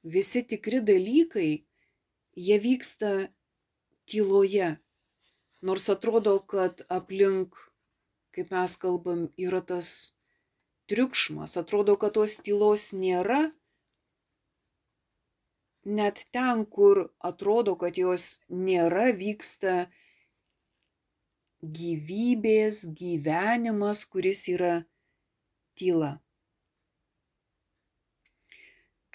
Visi 0.05 0.45
tikri 0.47 0.81
dalykai, 0.81 1.65
jie 2.39 2.59
vyksta 2.63 3.29
tyloje. 4.07 4.77
Nors 5.61 5.89
atrodo, 5.91 6.39
kad 6.39 6.85
aplink, 6.89 7.57
kaip 8.31 8.53
mes 8.55 8.77
kalbam, 8.79 9.27
yra 9.35 9.61
tas 9.61 10.15
triukšmas, 10.89 11.57
atrodo, 11.59 11.97
kad 11.99 12.15
tos 12.15 12.39
tylos 12.39 12.93
nėra, 12.95 13.51
net 15.85 16.27
ten, 16.31 16.65
kur 16.65 17.09
atrodo, 17.19 17.75
kad 17.81 17.99
jos 17.99 18.39
nėra, 18.49 19.11
vyksta 19.19 19.89
gyvybės 21.59 22.85
gyvenimas, 22.95 24.05
kuris 24.07 24.47
yra 24.55 24.75
tyla. 25.75 26.19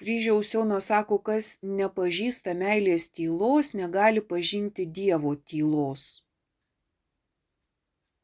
Kryžiaus 0.03 0.49
Jonas 0.51 0.89
sako, 0.91 1.21
kas 1.23 1.45
nepažįsta 1.63 2.51
meilės 2.59 3.05
tylos, 3.15 3.69
negali 3.71 4.19
pažinti 4.19 4.83
Dievo 4.83 5.31
tylos. 5.47 6.25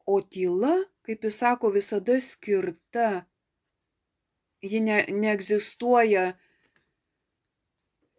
O 0.04 0.18
tyla, 0.20 0.74
kaip 1.08 1.24
jis 1.24 1.38
sako, 1.40 1.70
visada 1.72 2.18
skirta, 2.20 3.24
ji 4.60 4.82
ne, 4.84 4.98
neegzistuoja 5.08 6.34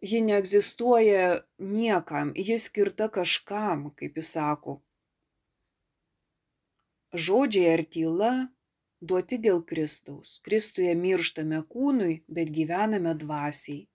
ji 0.02 0.20
neegzistuoja 0.26 1.42
niekam, 1.58 2.32
ji 2.34 2.58
skirta 2.58 3.06
kažkam, 3.08 3.92
kaip 3.94 4.18
jis 4.18 4.32
sako. 4.34 4.80
Žodžiai 7.14 7.76
ar 7.76 7.86
tyla 7.86 8.32
duoti 9.02 9.38
dėl 9.42 9.60
Kristaus. 9.66 10.36
Kristuje 10.46 10.94
mirštame 10.98 11.60
kūnui, 11.74 12.22
bet 12.28 12.52
gyvename 12.54 13.14
dvasiai. 13.18 13.88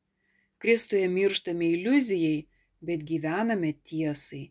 Kristuje 0.59 1.07
mirštame 1.07 1.71
iliuzijai, 1.77 2.47
bet 2.81 3.05
gyvename 3.07 3.73
tiesai. 3.87 4.43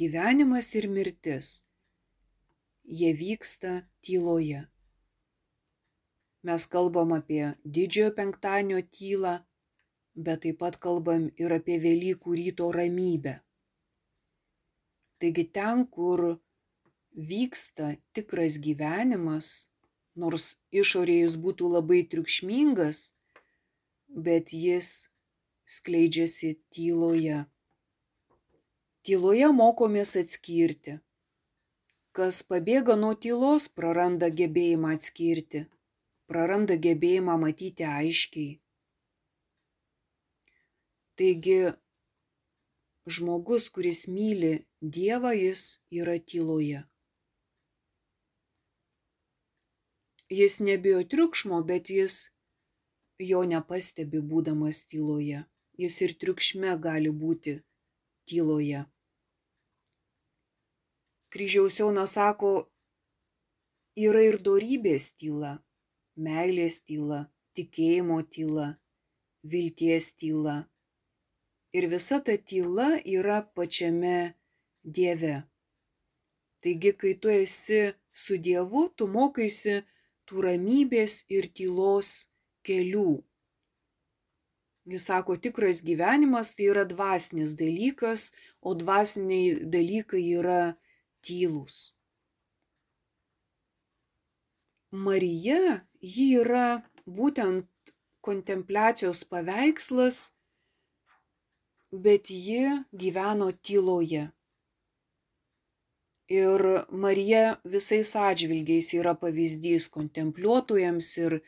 Gyvenimas 0.00 0.72
ir 0.78 0.88
mirtis. 0.88 1.52
Jie 2.84 3.12
vyksta 3.12 3.74
tyloje. 4.04 4.64
Mes 6.48 6.64
kalbam 6.72 7.12
apie 7.16 7.42
didžiojo 7.64 8.14
penktadienio 8.16 8.80
tylą, 8.94 9.34
bet 10.14 10.44
taip 10.44 10.58
pat 10.62 10.78
kalbam 10.80 11.28
ir 11.36 11.52
apie 11.52 11.76
Velykų 11.82 12.36
ryto 12.40 12.70
ramybę. 12.72 13.34
Taigi 15.18 15.44
ten, 15.50 15.84
kur 15.90 16.38
vyksta 17.18 17.96
tikras 18.14 18.60
gyvenimas, 18.62 19.70
nors 20.14 20.56
išorėje 20.70 21.26
jis 21.26 21.36
būtų 21.42 21.70
labai 21.74 22.00
triukšmingas, 22.12 23.00
bet 24.08 24.54
jis 24.54 25.08
skleidžiasi 25.66 26.54
tyloje. 26.74 27.44
Tyloje 29.02 29.50
mokomės 29.56 30.14
atskirti. 30.20 30.98
Kas 32.14 32.40
pabėga 32.42 32.96
nuo 32.98 33.14
tylos, 33.14 33.68
praranda 33.68 34.30
gebėjimą 34.40 34.94
atskirti, 34.96 35.66
praranda 36.30 36.78
gebėjimą 36.86 37.36
matyti 37.42 37.86
aiškiai. 37.86 38.58
Taigi, 41.18 41.58
žmogus, 43.10 43.68
kuris 43.74 44.06
myli 44.06 44.52
Dievą, 44.78 45.32
jis 45.34 45.80
yra 45.90 46.18
tyloje. 46.22 46.84
Jis 50.28 50.60
nebijo 50.60 51.02
triukšmo, 51.10 51.62
bet 51.64 51.90
jis 51.90 52.28
jo 53.18 53.44
nepastebi 53.48 54.20
būdamas 54.20 54.84
tyloje. 54.90 55.44
Jis 55.78 56.00
ir 56.04 56.14
triukšme 56.20 56.74
gali 56.82 57.10
būti 57.10 57.58
tyloje. 58.28 58.84
Kryžiaus 61.32 61.78
Jonas 61.80 62.16
sako, 62.16 62.52
yra 63.96 64.22
ir 64.24 64.38
dorybės 64.44 65.10
tyla, 65.18 65.58
meilės 66.16 66.80
tyla, 66.88 67.26
tikėjimo 67.56 68.22
tyla, 68.32 68.68
vilties 69.44 70.12
tyla. 70.20 70.56
Ir 71.76 71.88
visa 71.92 72.20
ta 72.24 72.36
tyla 72.36 72.88
yra 73.04 73.42
pačiame 73.56 74.34
Dieve. 74.82 75.36
Taigi, 76.64 76.92
kai 77.00 77.12
tu 77.20 77.28
esi 77.28 77.80
su 78.12 78.38
Dievu, 78.40 78.88
tu 78.96 79.06
mokaisi 79.06 79.82
tų 80.28 80.44
ramybės 80.44 81.22
ir 81.32 81.48
tylos 81.56 82.28
kelių. 82.68 83.22
Jis 84.88 85.04
sako, 85.10 85.36
tikras 85.36 85.82
gyvenimas 85.84 86.54
tai 86.56 86.70
yra 86.72 86.84
dvasinis 86.88 87.52
dalykas, 87.60 88.30
o 88.64 88.72
dvasiniai 88.72 89.64
dalykai 89.68 90.22
yra 90.40 90.62
tylus. 91.20 91.92
Marija, 94.92 95.82
ji 96.00 96.30
yra 96.40 96.80
būtent 97.04 97.92
kontempliacijos 98.24 99.20
paveikslas, 99.28 100.30
bet 101.92 102.32
ji 102.32 102.64
gyveno 102.92 103.52
tyloje. 103.52 104.28
Ir 106.28 106.60
Marija 106.92 107.56
visais 107.64 108.10
atžvilgiais 108.12 108.92
yra 108.92 109.14
pavyzdys 109.16 109.86
kontempliuotojams 109.88 111.06
ir, 111.24 111.38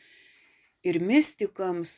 ir 0.81 0.97
mystikams, 1.05 1.91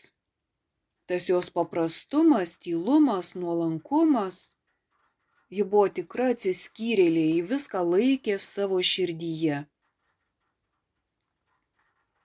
tas 1.07 1.29
jos 1.29 1.47
paprastumas, 1.49 2.57
tylumas, 2.59 3.35
nuolankumas. 3.39 4.57
Ji 5.53 5.63
buvo 5.63 5.85
tikra 5.95 6.33
atsiskyrėlė, 6.33 7.23
ji 7.37 7.45
viską 7.53 7.85
laikė 7.87 8.35
savo 8.41 8.81
širdyje. 8.83 9.61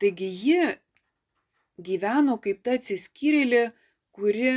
Taigi 0.02 0.30
ji 0.42 0.58
gyveno 1.78 2.34
kaip 2.42 2.64
ta 2.66 2.74
atsiskyrėlė, 2.80 3.62
kuri 4.10 4.52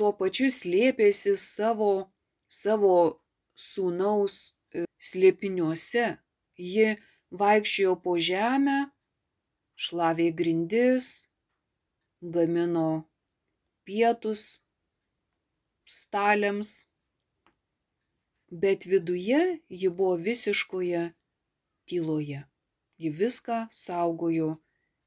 tuo 0.00 0.14
pačiu 0.16 0.48
slėpėsi 0.48 1.36
savo, 1.36 1.92
savo 2.48 2.96
sūnaus 3.52 4.40
slėpiniuose. 5.02 6.06
Ji 6.58 6.96
vaikščiojo 7.32 7.94
po 8.04 8.16
žemę, 8.20 8.78
šlavė 9.76 10.28
grindis, 10.36 11.28
gamino 12.20 13.08
pietus 13.88 14.62
staliams, 15.88 16.88
bet 18.52 18.86
viduje 18.86 19.40
ji 19.68 19.88
buvo 19.88 20.16
visiškoje 20.16 21.02
tyloje. 21.88 22.44
Ji 23.00 23.10
viską 23.10 23.66
saugojo 23.70 24.56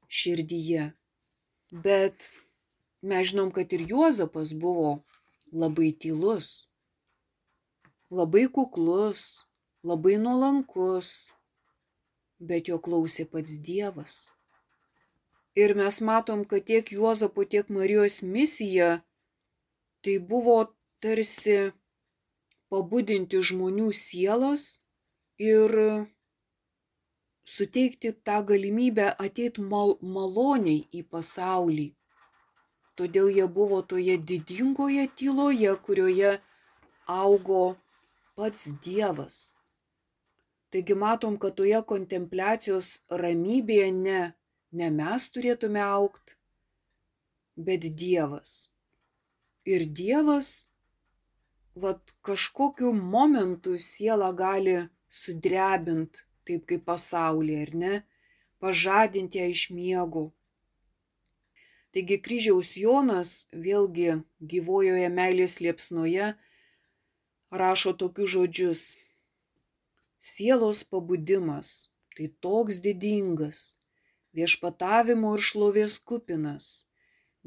širdyje. 0.08 0.92
Bet 1.72 2.28
mes 3.00 3.30
žinom, 3.30 3.50
kad 3.54 3.72
ir 3.72 3.86
Juozapas 3.88 4.52
buvo 4.54 5.04
labai 5.52 5.92
tylus, 5.94 6.66
labai 8.10 8.46
kuklus, 8.52 9.45
labai 9.86 10.16
nuolankus, 10.22 11.32
bet 12.38 12.68
jo 12.70 12.78
klausė 12.82 13.26
pats 13.30 13.58
Dievas. 13.68 14.16
Ir 15.56 15.72
mes 15.78 16.00
matom, 16.04 16.44
kad 16.44 16.66
tiek 16.68 16.90
Juozapo, 16.92 17.46
tiek 17.48 17.70
Marijos 17.72 18.20
misija 18.22 18.90
tai 20.04 20.18
buvo 20.32 20.58
tarsi 21.02 21.56
pabudinti 22.70 23.40
žmonių 23.48 23.88
sielos 23.96 24.66
ir 25.40 25.72
suteikti 27.54 28.12
tą 28.26 28.42
galimybę 28.50 29.08
ateiti 29.24 29.64
mal 29.72 29.96
maloniai 30.02 30.84
į 31.00 31.02
pasaulį. 31.14 31.88
Todėl 33.00 33.32
jie 33.38 33.48
buvo 33.58 33.82
toje 33.82 34.16
didingoje 34.28 35.08
tyloje, 35.18 35.74
kurioje 35.88 36.38
augo 37.18 37.66
pats 38.36 38.70
Dievas. 38.84 39.55
Taigi 40.74 40.94
matom, 40.98 41.36
kad 41.40 41.54
toje 41.58 41.78
kontempliacijos 41.92 42.88
ramybėje 43.22 43.92
ne 44.00 44.20
ne 44.76 44.88
mes 44.90 45.28
turėtume 45.32 45.82
aukt, 45.82 46.36
bet 47.56 47.86
Dievas. 48.00 48.68
Ir 49.64 49.86
Dievas, 50.00 50.68
vad 51.74 52.12
kažkokiu 52.26 52.92
momentu 52.92 53.76
sielą 53.80 54.32
gali 54.36 54.76
sudrebint, 55.08 56.24
taip 56.46 56.66
kaip 56.70 56.84
pasaulyje, 56.86 57.62
ar 57.66 57.72
ne, 57.82 57.94
pažadinti 58.62 59.40
ją 59.40 59.48
iš 59.54 59.64
miego. 59.78 60.26
Taigi 61.92 62.20
kryžiaus 62.20 62.74
Jonas 62.76 63.30
vėlgi 63.52 64.20
gyvojoje 64.52 65.08
meilės 65.08 65.58
liepsnoje 65.64 66.34
rašo 67.50 67.94
tokius 67.96 68.34
žodžius. 68.34 68.82
Sielos 70.18 70.82
pabudimas 70.82 71.90
tai 72.16 72.28
toks 72.40 72.80
didingas, 72.80 73.58
viešpatavimo 74.36 75.34
ir 75.36 75.42
šlovės 75.48 75.98
kupinas, 76.10 76.68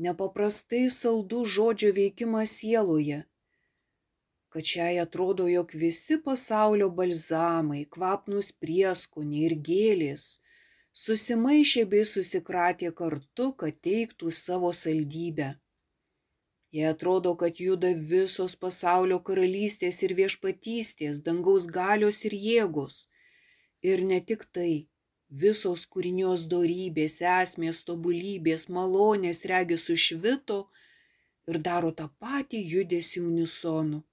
nepaprastai 0.05 0.83
saldų 0.93 1.41
žodžio 1.55 1.89
veikimas 1.97 2.53
sieloje, 2.59 3.23
kad 4.53 4.69
šiai 4.71 4.99
atrodo, 5.01 5.47
jog 5.49 5.73
visi 5.83 6.19
pasaulio 6.25 6.89
balzamai, 6.99 7.81
kvapnus 7.95 8.51
prieskoniai 8.61 9.47
ir 9.49 9.57
gėlės 9.69 10.27
susimaišė 10.93 11.85
bei 11.89 12.05
susikratė 12.11 12.93
kartu, 13.01 13.51
kad 13.63 13.81
teiktų 13.89 14.33
savo 14.33 14.71
saldybę. 14.83 15.53
Jei 16.71 16.85
atrodo, 16.85 17.33
kad 17.35 17.57
juda 17.57 17.89
visos 18.09 18.53
pasaulio 18.63 19.17
karalystės 19.25 20.03
ir 20.05 20.13
viešpatystės, 20.19 21.21
dangaus 21.25 21.65
galios 21.65 22.21
ir 22.29 22.35
jėgos. 22.37 23.07
Ir 23.81 24.03
ne 24.05 24.19
tik 24.21 24.45
tai, 24.53 24.89
visos 25.29 25.85
kūrinios 25.89 26.45
dorybės, 26.51 27.21
esmės, 27.21 27.81
tobulybės, 27.87 28.67
malonės 28.69 29.45
regi 29.49 29.77
sušvito 29.77 30.59
ir 31.49 31.57
daro 31.65 31.91
tą 31.91 32.09
patį 32.21 32.61
judesi 32.73 33.21
unisonu. 33.21 34.03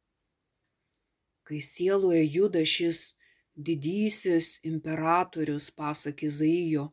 Kai 1.46 1.60
sieloje 1.60 2.24
juda 2.24 2.64
šis 2.64 3.14
didysis 3.56 4.60
imperatorius, 4.64 5.68
pasak 5.70 6.24
Izaijo, 6.24 6.88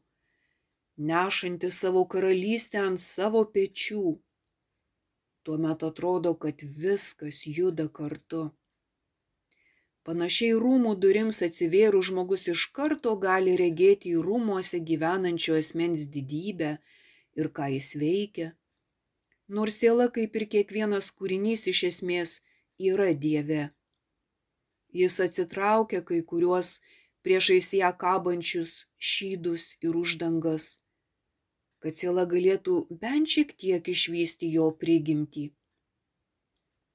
nešantis 0.97 1.79
savo 1.79 2.03
karalystę 2.05 2.83
ant 2.83 2.99
savo 2.99 3.43
pečių, 3.55 4.19
tuomet 5.43 5.83
atrodo, 5.83 6.33
kad 6.35 6.63
viskas 6.63 7.43
juda 7.45 7.87
kartu. 7.99 8.49
Panašiai 10.03 10.55
rūmų 10.59 10.97
durims 11.03 11.39
atsivėrus 11.45 12.09
žmogus 12.09 12.49
iš 12.51 12.65
karto 12.75 13.13
gali 13.15 13.53
regėti 13.59 14.11
į 14.15 14.23
rūmuose 14.25 14.81
gyvenančio 14.89 15.55
asmens 15.59 16.09
didybę 16.15 16.73
ir 17.39 17.49
ką 17.55 17.69
jis 17.75 17.93
veikia. 18.01 18.49
Nors 19.47 19.79
siela, 19.79 20.09
kaip 20.11 20.35
ir 20.35 20.47
kiekvienas 20.55 21.07
kūrinys, 21.15 21.67
iš 21.71 21.83
esmės 21.91 22.35
yra 22.91 23.13
Dieve. 23.13 23.71
Jis 24.91 25.19
atsitraukia 25.23 26.03
kai 26.03 26.19
kuriuos 26.21 26.79
priešais 27.23 27.71
ją 27.79 27.91
kabančius 28.03 28.85
šydus 28.99 29.77
ir 29.81 29.95
uždangas, 29.95 30.82
kad 31.84 31.99
siela 31.99 32.23
galėtų 32.34 32.77
bent 33.03 33.27
šiek 33.36 33.51
tiek 33.59 33.89
išvysti 33.95 34.49
jo 34.55 34.69
prigimtį. 34.84 35.49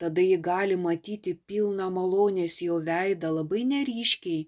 Tada 0.00 0.22
ji 0.24 0.38
gali 0.48 0.76
matyti 0.80 1.34
pilną 1.50 1.88
malonės 1.92 2.60
jo 2.64 2.78
veidą 2.88 3.32
labai 3.38 3.64
neryškiai, 3.72 4.46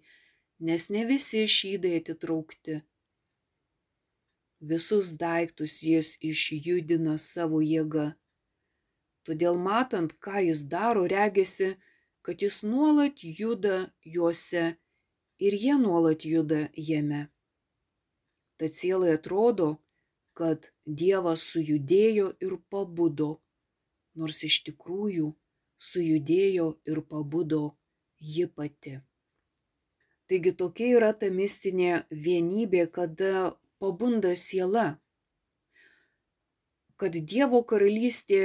nes 0.69 0.87
ne 0.95 1.03
visi 1.11 1.43
šydai 1.59 1.99
atitraukti. 2.01 2.81
visus 4.61 5.07
daiktus 5.17 5.75
jis 5.83 6.09
išjudina 6.31 7.17
savo 7.19 7.61
jėga. 7.65 8.07
Todėl 9.25 9.57
matant, 9.57 10.13
ką 10.25 10.43
jis 10.47 10.65
daro, 10.75 11.07
regisi, 11.09 11.71
kad 12.25 12.43
jis 12.45 12.61
nuolat 12.63 13.25
juda 13.25 13.77
juose 14.05 14.65
ir 15.47 15.57
jie 15.65 15.77
nuolat 15.81 16.25
juda 16.33 16.61
jame. 16.89 17.23
Tad 18.61 18.77
sielai 18.77 19.15
atrodo, 19.17 19.69
kad 20.41 20.71
Dievas 21.01 21.43
sujudėjo 21.53 22.31
ir 22.47 22.57
pabudo, 22.73 23.29
nors 24.17 24.41
iš 24.49 24.63
tikrųjų 24.71 25.35
sujudėjo 25.91 26.67
ir 26.89 27.01
pabudo 27.13 27.63
ji 28.33 28.47
pati. 28.57 28.95
Taigi 30.31 30.53
tokia 30.63 30.89
yra 30.97 31.11
ta 31.21 31.29
mistinė 31.35 31.93
vienybė, 32.25 32.87
kada 32.97 33.33
pabunda 33.83 34.33
siela, 34.43 34.87
kad 37.01 37.17
Dievo 37.33 37.61
karalystė 37.73 38.41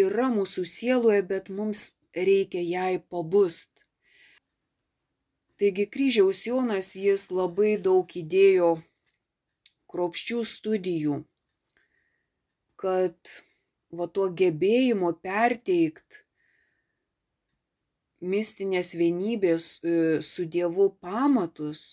yra 0.00 0.30
mūsų 0.34 0.64
sieloje, 0.70 1.20
bet 1.30 1.50
mums 1.58 1.92
reikia 2.14 2.62
jai 2.62 2.98
pabust. 3.14 3.84
Taigi 5.60 5.86
kryžiaus 5.96 6.42
Jonas 6.48 6.94
jis 6.98 7.28
labai 7.30 7.76
daug 7.88 8.10
įdėjo 8.22 8.70
kropščių 9.94 10.42
studijų, 10.50 11.22
kad 12.82 13.34
va 13.94 14.10
tuo 14.10 14.28
gebėjimo 14.42 15.14
perteikt 15.22 16.24
mistinės 18.24 18.94
vienybės 18.98 19.66
e, 19.84 19.94
su 20.24 20.46
Dievu 20.50 20.88
pamatus, 21.02 21.84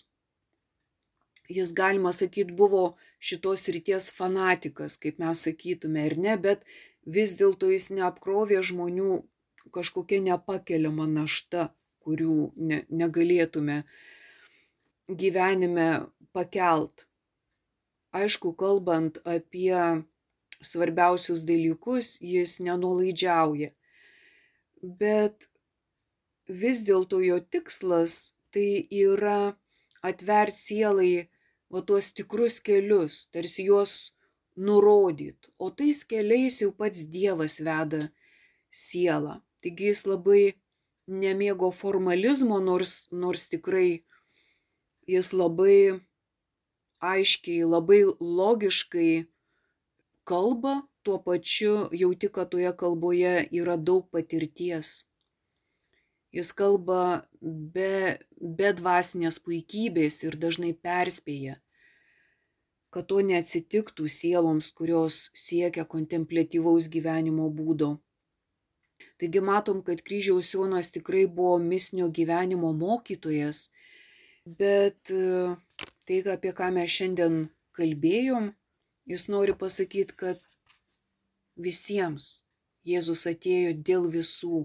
jis, 1.52 1.74
galima 1.76 2.14
sakyti, 2.16 2.56
buvo 2.56 2.96
šitos 3.20 3.68
ryties 3.76 4.10
fanatikas, 4.16 4.98
kaip 5.02 5.20
mes 5.22 5.44
sakytume, 5.48 6.08
ir 6.08 6.18
ne, 6.18 6.38
bet 6.40 6.64
vis 7.06 7.36
dėlto 7.40 7.70
jis 7.72 7.90
neapkrovė 7.92 8.62
žmonių 8.72 9.22
kažkokia 9.76 10.22
nepakeliama 10.24 11.08
našta, 11.12 11.70
kurių 12.02 12.52
ne, 12.58 12.82
negalėtume 12.90 13.84
gyvenime 15.08 15.90
pakelt. 16.34 17.06
Aišku, 18.12 18.52
kalbant 18.60 19.22
apie 19.24 20.04
svarbiausius 20.62 21.46
dalykus, 21.48 22.18
jis 22.20 22.60
nenulaidžiauja. 22.60 23.72
Bet 24.82 25.48
vis 26.48 26.82
dėlto 26.84 27.22
jo 27.24 27.40
tikslas 27.40 28.36
tai 28.52 28.84
yra 28.92 29.56
atvert 30.04 30.54
sielai 30.54 31.30
va 31.72 31.82
tuos 31.88 32.12
tikrus 32.12 32.60
kelius, 32.60 33.28
tarsi 33.32 33.70
juos 33.70 34.12
nurodyt, 34.60 35.48
o 35.58 35.72
tais 35.72 36.04
keliais 36.04 36.60
jau 36.62 36.72
pats 36.76 37.06
Dievas 37.08 37.62
veda 37.64 38.10
sielą. 38.72 39.40
Taigi 39.64 39.92
jis 39.92 40.04
labai 40.10 40.44
nemėgo 41.08 41.72
formalizmo, 41.72 42.60
nors, 42.60 43.08
nors 43.12 43.48
tikrai 43.52 44.04
jis 45.08 45.32
labai 45.34 46.02
aiškiai, 47.02 47.66
labai 47.66 48.04
logiškai 48.20 49.26
kalba, 50.24 50.82
tuo 51.04 51.18
pačiu 51.26 51.88
jauti, 51.92 52.30
kad 52.30 52.52
toje 52.54 52.72
kalboje 52.78 53.48
yra 53.52 53.78
daug 53.78 54.06
patirties. 54.14 55.02
Jis 56.32 56.54
kalba 56.56 57.28
be, 57.42 58.18
be 58.40 58.70
dvasinės 58.78 59.42
puikybės 59.44 60.22
ir 60.24 60.38
dažnai 60.40 60.72
perspėja, 60.78 61.58
kad 62.94 63.10
to 63.10 63.20
neatsitiktų 63.26 64.08
sieloms, 64.08 64.72
kurios 64.78 65.26
siekia 65.36 65.84
kontemplatyvaus 65.84 66.88
gyvenimo 66.94 67.50
būdo. 67.52 67.98
Taigi 69.20 69.42
matom, 69.42 69.82
kad 69.84 70.04
kryžiaus 70.06 70.54
Jonas 70.54 70.92
tikrai 70.94 71.26
buvo 71.26 71.58
misnio 71.60 72.08
gyvenimo 72.14 72.72
mokytojas, 72.78 73.70
bet 74.60 75.12
tai, 76.20 76.34
apie 76.36 76.52
ką 76.58 76.68
mes 76.76 76.92
šiandien 76.92 77.36
kalbėjom, 77.78 78.52
jis 79.08 79.28
nori 79.32 79.56
pasakyti, 79.56 80.16
kad 80.18 80.40
visiems 81.56 82.44
Jėzus 82.82 83.28
atėjo 83.30 83.76
dėl 83.88 84.08
visų 84.10 84.64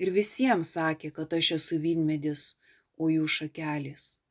ir 0.00 0.10
visiems 0.12 0.72
sakė, 0.76 1.10
kad 1.12 1.34
aš 1.36 1.50
esu 1.58 1.78
vynmedis, 1.80 2.54
o 2.96 3.10
jų 3.12 3.26
šakelis. 3.28 4.22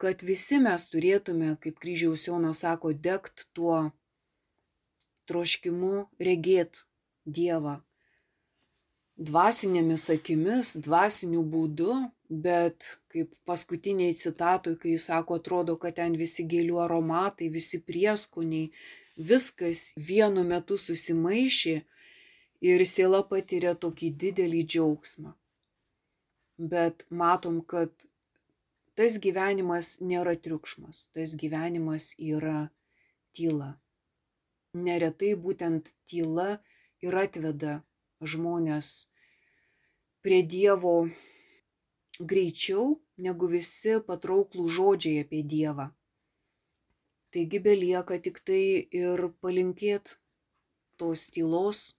Kad 0.00 0.24
visi 0.24 0.58
mes 0.58 0.86
turėtume, 0.88 1.52
kaip 1.60 1.76
kryžiaus 1.78 2.24
Jonas 2.26 2.62
sako, 2.64 2.94
degt 2.96 3.44
tuo 3.52 3.92
troškimu 5.28 6.08
regėt 6.18 6.86
Dievą. 7.28 7.76
Dvasinėmis 9.20 10.08
akimis, 10.16 10.72
dvasiniu 10.82 11.44
būdu, 11.44 12.00
bet 12.32 12.86
kaip 13.12 13.34
paskutiniai 13.44 14.14
citatui, 14.16 14.78
kai 14.80 14.94
jis 14.94 15.06
sako, 15.10 15.36
atrodo, 15.40 15.76
kad 15.76 15.98
ten 15.98 16.16
visi 16.16 16.46
gėlių 16.48 16.78
aromatai, 16.84 17.50
visi 17.52 17.82
prieskoniai, 17.84 18.70
viskas 19.16 19.90
vienu 20.08 20.44
metu 20.48 20.78
susimaišė 20.80 21.74
ir 22.72 22.84
siela 22.88 23.20
patiria 23.28 23.74
tokį 23.74 24.10
didelį 24.24 24.62
džiaugsmą. 24.64 25.34
Bet 26.72 27.04
matom, 27.10 27.60
kad 27.60 27.92
tas 28.96 29.18
gyvenimas 29.20 29.98
nėra 30.00 30.36
triukšmas, 30.40 31.08
tas 31.12 31.36
gyvenimas 31.36 32.12
yra 32.16 32.70
tyla. 33.36 33.74
Neretai 34.72 35.34
būtent 35.36 35.92
tyla 36.08 36.62
ir 37.04 37.16
atveda 37.18 37.82
žmonės 38.24 38.92
prie 40.24 40.40
Dievo 40.46 41.10
greičiau 42.20 43.00
negu 43.16 43.48
visi 43.48 43.96
patrauklų 44.06 44.68
žodžiai 44.68 45.24
apie 45.24 45.42
Dievą. 45.42 45.88
Taigi 47.32 47.58
belieka 47.64 48.18
tik 48.20 48.42
tai 48.44 48.86
ir 48.92 49.28
palinkėt 49.40 50.18
tos 51.00 51.28
tylos, 51.32 51.96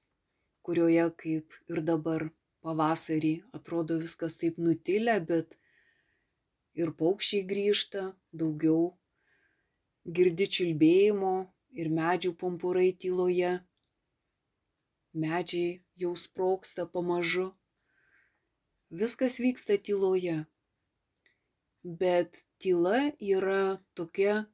kurioje 0.61 1.07
kaip 1.18 1.57
ir 1.74 1.82
dabar 1.82 2.30
pavasarį 2.64 3.34
atrodo 3.57 3.97
viskas 4.03 4.38
taip 4.39 4.59
nutilę, 4.61 5.18
bet 5.26 5.57
ir 6.78 6.93
paukščiai 6.99 7.47
grįžta, 7.49 8.03
daugiau 8.32 8.93
girdi 10.05 10.47
čiulbėjimo 10.55 11.34
ir 11.82 11.89
medžių 11.89 12.34
pumpurai 12.38 12.91
tyloje. 12.93 13.57
Medžiai 15.14 15.82
jau 16.03 16.14
sproksta 16.18 16.86
pamažu. 16.89 17.51
Viskas 18.93 19.39
vyksta 19.41 19.77
tyloje. 19.81 20.45
Bet 21.83 22.43
tyla 22.61 23.09
yra 23.17 23.81
tokia 23.97 24.45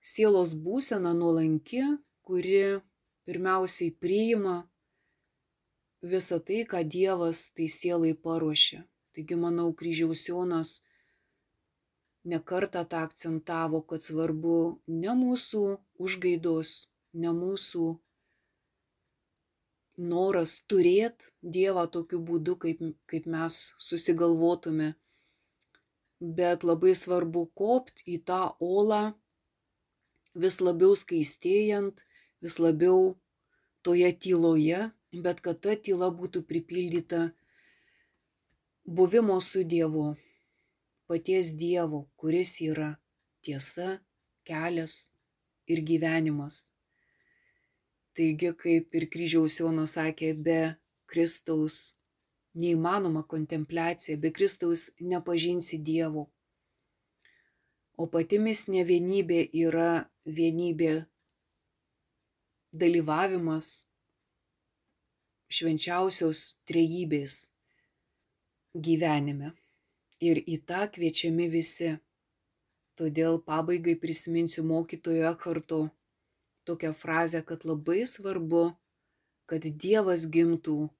sielos 0.00 0.54
būsena 0.56 1.12
nuolanki, 1.12 1.82
kuri 2.24 2.80
pirmiausiai 3.28 3.92
priima 3.92 4.56
visą 6.00 6.40
tai, 6.40 6.64
ką 6.64 6.80
Dievas 6.94 7.50
tai 7.52 7.68
sielai 7.68 8.14
paruošė. 8.16 8.80
Taigi, 9.12 9.36
manau, 9.36 9.68
kryžiaus 9.76 10.24
Jonas 10.30 10.70
nekartą 12.24 12.86
tą 12.88 13.04
akcentavo, 13.04 13.82
kad 13.84 14.00
svarbu 14.00 14.80
ne 14.88 15.12
mūsų 15.24 15.64
užgaidos, 16.00 16.88
ne 17.12 17.36
mūsų 17.36 17.98
noras 20.00 20.56
turėti 20.70 21.30
Dievą 21.42 21.86
tokiu 21.92 22.20
būdu, 22.24 22.56
kaip, 22.64 22.80
kaip 23.10 23.26
mes 23.28 23.56
susigalvotume, 23.78 24.94
bet 26.20 26.64
labai 26.64 26.94
svarbu 26.96 27.46
kopti 27.56 28.06
į 28.14 28.20
tą 28.30 28.40
olą, 28.60 29.02
vis 30.34 30.60
labiau 30.60 30.96
skaistėjant, 30.96 32.04
vis 32.40 32.56
labiau 32.58 33.16
toje 33.82 34.10
tyloje, 34.24 34.90
bet 35.12 35.40
kad 35.44 35.60
ta 35.60 35.76
tyla 35.76 36.10
būtų 36.14 36.44
pripildyta 36.48 37.30
buvimo 38.84 39.40
su 39.40 39.64
Dievu, 39.64 40.14
paties 41.08 41.54
Dievo, 41.58 42.06
kuris 42.16 42.60
yra 42.64 42.94
tiesa, 43.42 43.98
kelias 44.44 45.10
ir 45.66 45.82
gyvenimas. 45.86 46.70
Taigi, 48.16 48.50
kaip 48.58 48.96
ir 48.98 49.06
kryžiaus 49.12 49.60
Jonas 49.60 49.94
sakė, 49.96 50.32
be 50.34 50.60
Kristaus 51.10 51.76
neįmanoma 52.58 53.22
kontempliacija, 53.30 54.18
be 54.18 54.32
Kristaus 54.34 54.88
nepažinsi 55.00 55.78
Dievo. 55.78 56.26
O 58.00 58.08
pati 58.10 58.40
misnė 58.42 58.82
vienybė 58.88 59.44
yra 59.62 59.92
vienybė 60.24 60.92
dalyvavimas 62.72 63.70
švenčiausios 65.50 66.42
trejybės 66.70 67.38
gyvenime. 68.74 69.54
Ir 70.20 70.40
į 70.44 70.60
tą 70.68 70.86
kviečiami 70.94 71.48
visi. 71.52 71.94
Todėl 73.00 73.38
pabaigai 73.46 73.94
prisiminsiu 73.96 74.64
mokytojo 74.68 75.30
Ekharto 75.30 75.80
tokią 76.64 76.92
frazę, 76.92 77.42
kad 77.42 77.64
labai 77.64 78.06
svarbu, 78.06 78.64
kad 79.50 79.66
Dievas 79.84 80.26
gimtų 80.30 80.90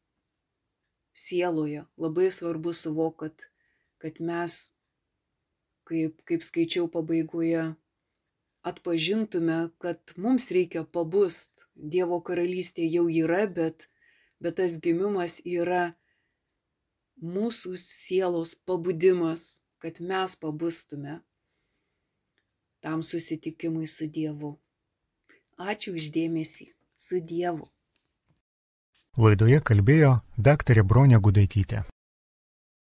sieloje. 1.14 1.84
Labai 1.96 2.30
svarbu 2.30 2.72
suvokti, 2.72 3.20
kad, 3.20 3.46
kad 4.02 4.20
mes, 4.20 4.72
kaip, 5.88 6.22
kaip 6.28 6.42
skaičiau 6.46 6.88
pabaigoje, 6.90 7.74
atpažintume, 8.62 9.70
kad 9.78 10.14
mums 10.16 10.50
reikia 10.54 10.84
pabust. 10.84 11.66
Dievo 11.74 12.20
karalystė 12.24 12.86
jau 12.90 13.06
yra, 13.08 13.46
bet, 13.46 13.88
bet 14.40 14.58
tas 14.60 14.78
gimimas 14.82 15.40
yra 15.44 15.94
mūsų 17.20 17.76
sielos 17.80 18.54
pabudimas, 18.68 19.60
kad 19.80 20.00
mes 20.00 20.36
pabustume 20.40 21.20
tam 22.80 23.02
susitikimui 23.04 23.86
su 23.86 24.08
Dievu. 24.08 24.56
Ačiū 25.60 25.92
uždėmesį. 25.92 26.70
Su 26.96 27.18
Dievu. 27.20 27.66
Laidoje 29.20 29.58
kalbėjo 29.60 30.12
daktarė 30.48 30.84
Bronė 30.92 31.20
Gudaitytė. 31.20 31.82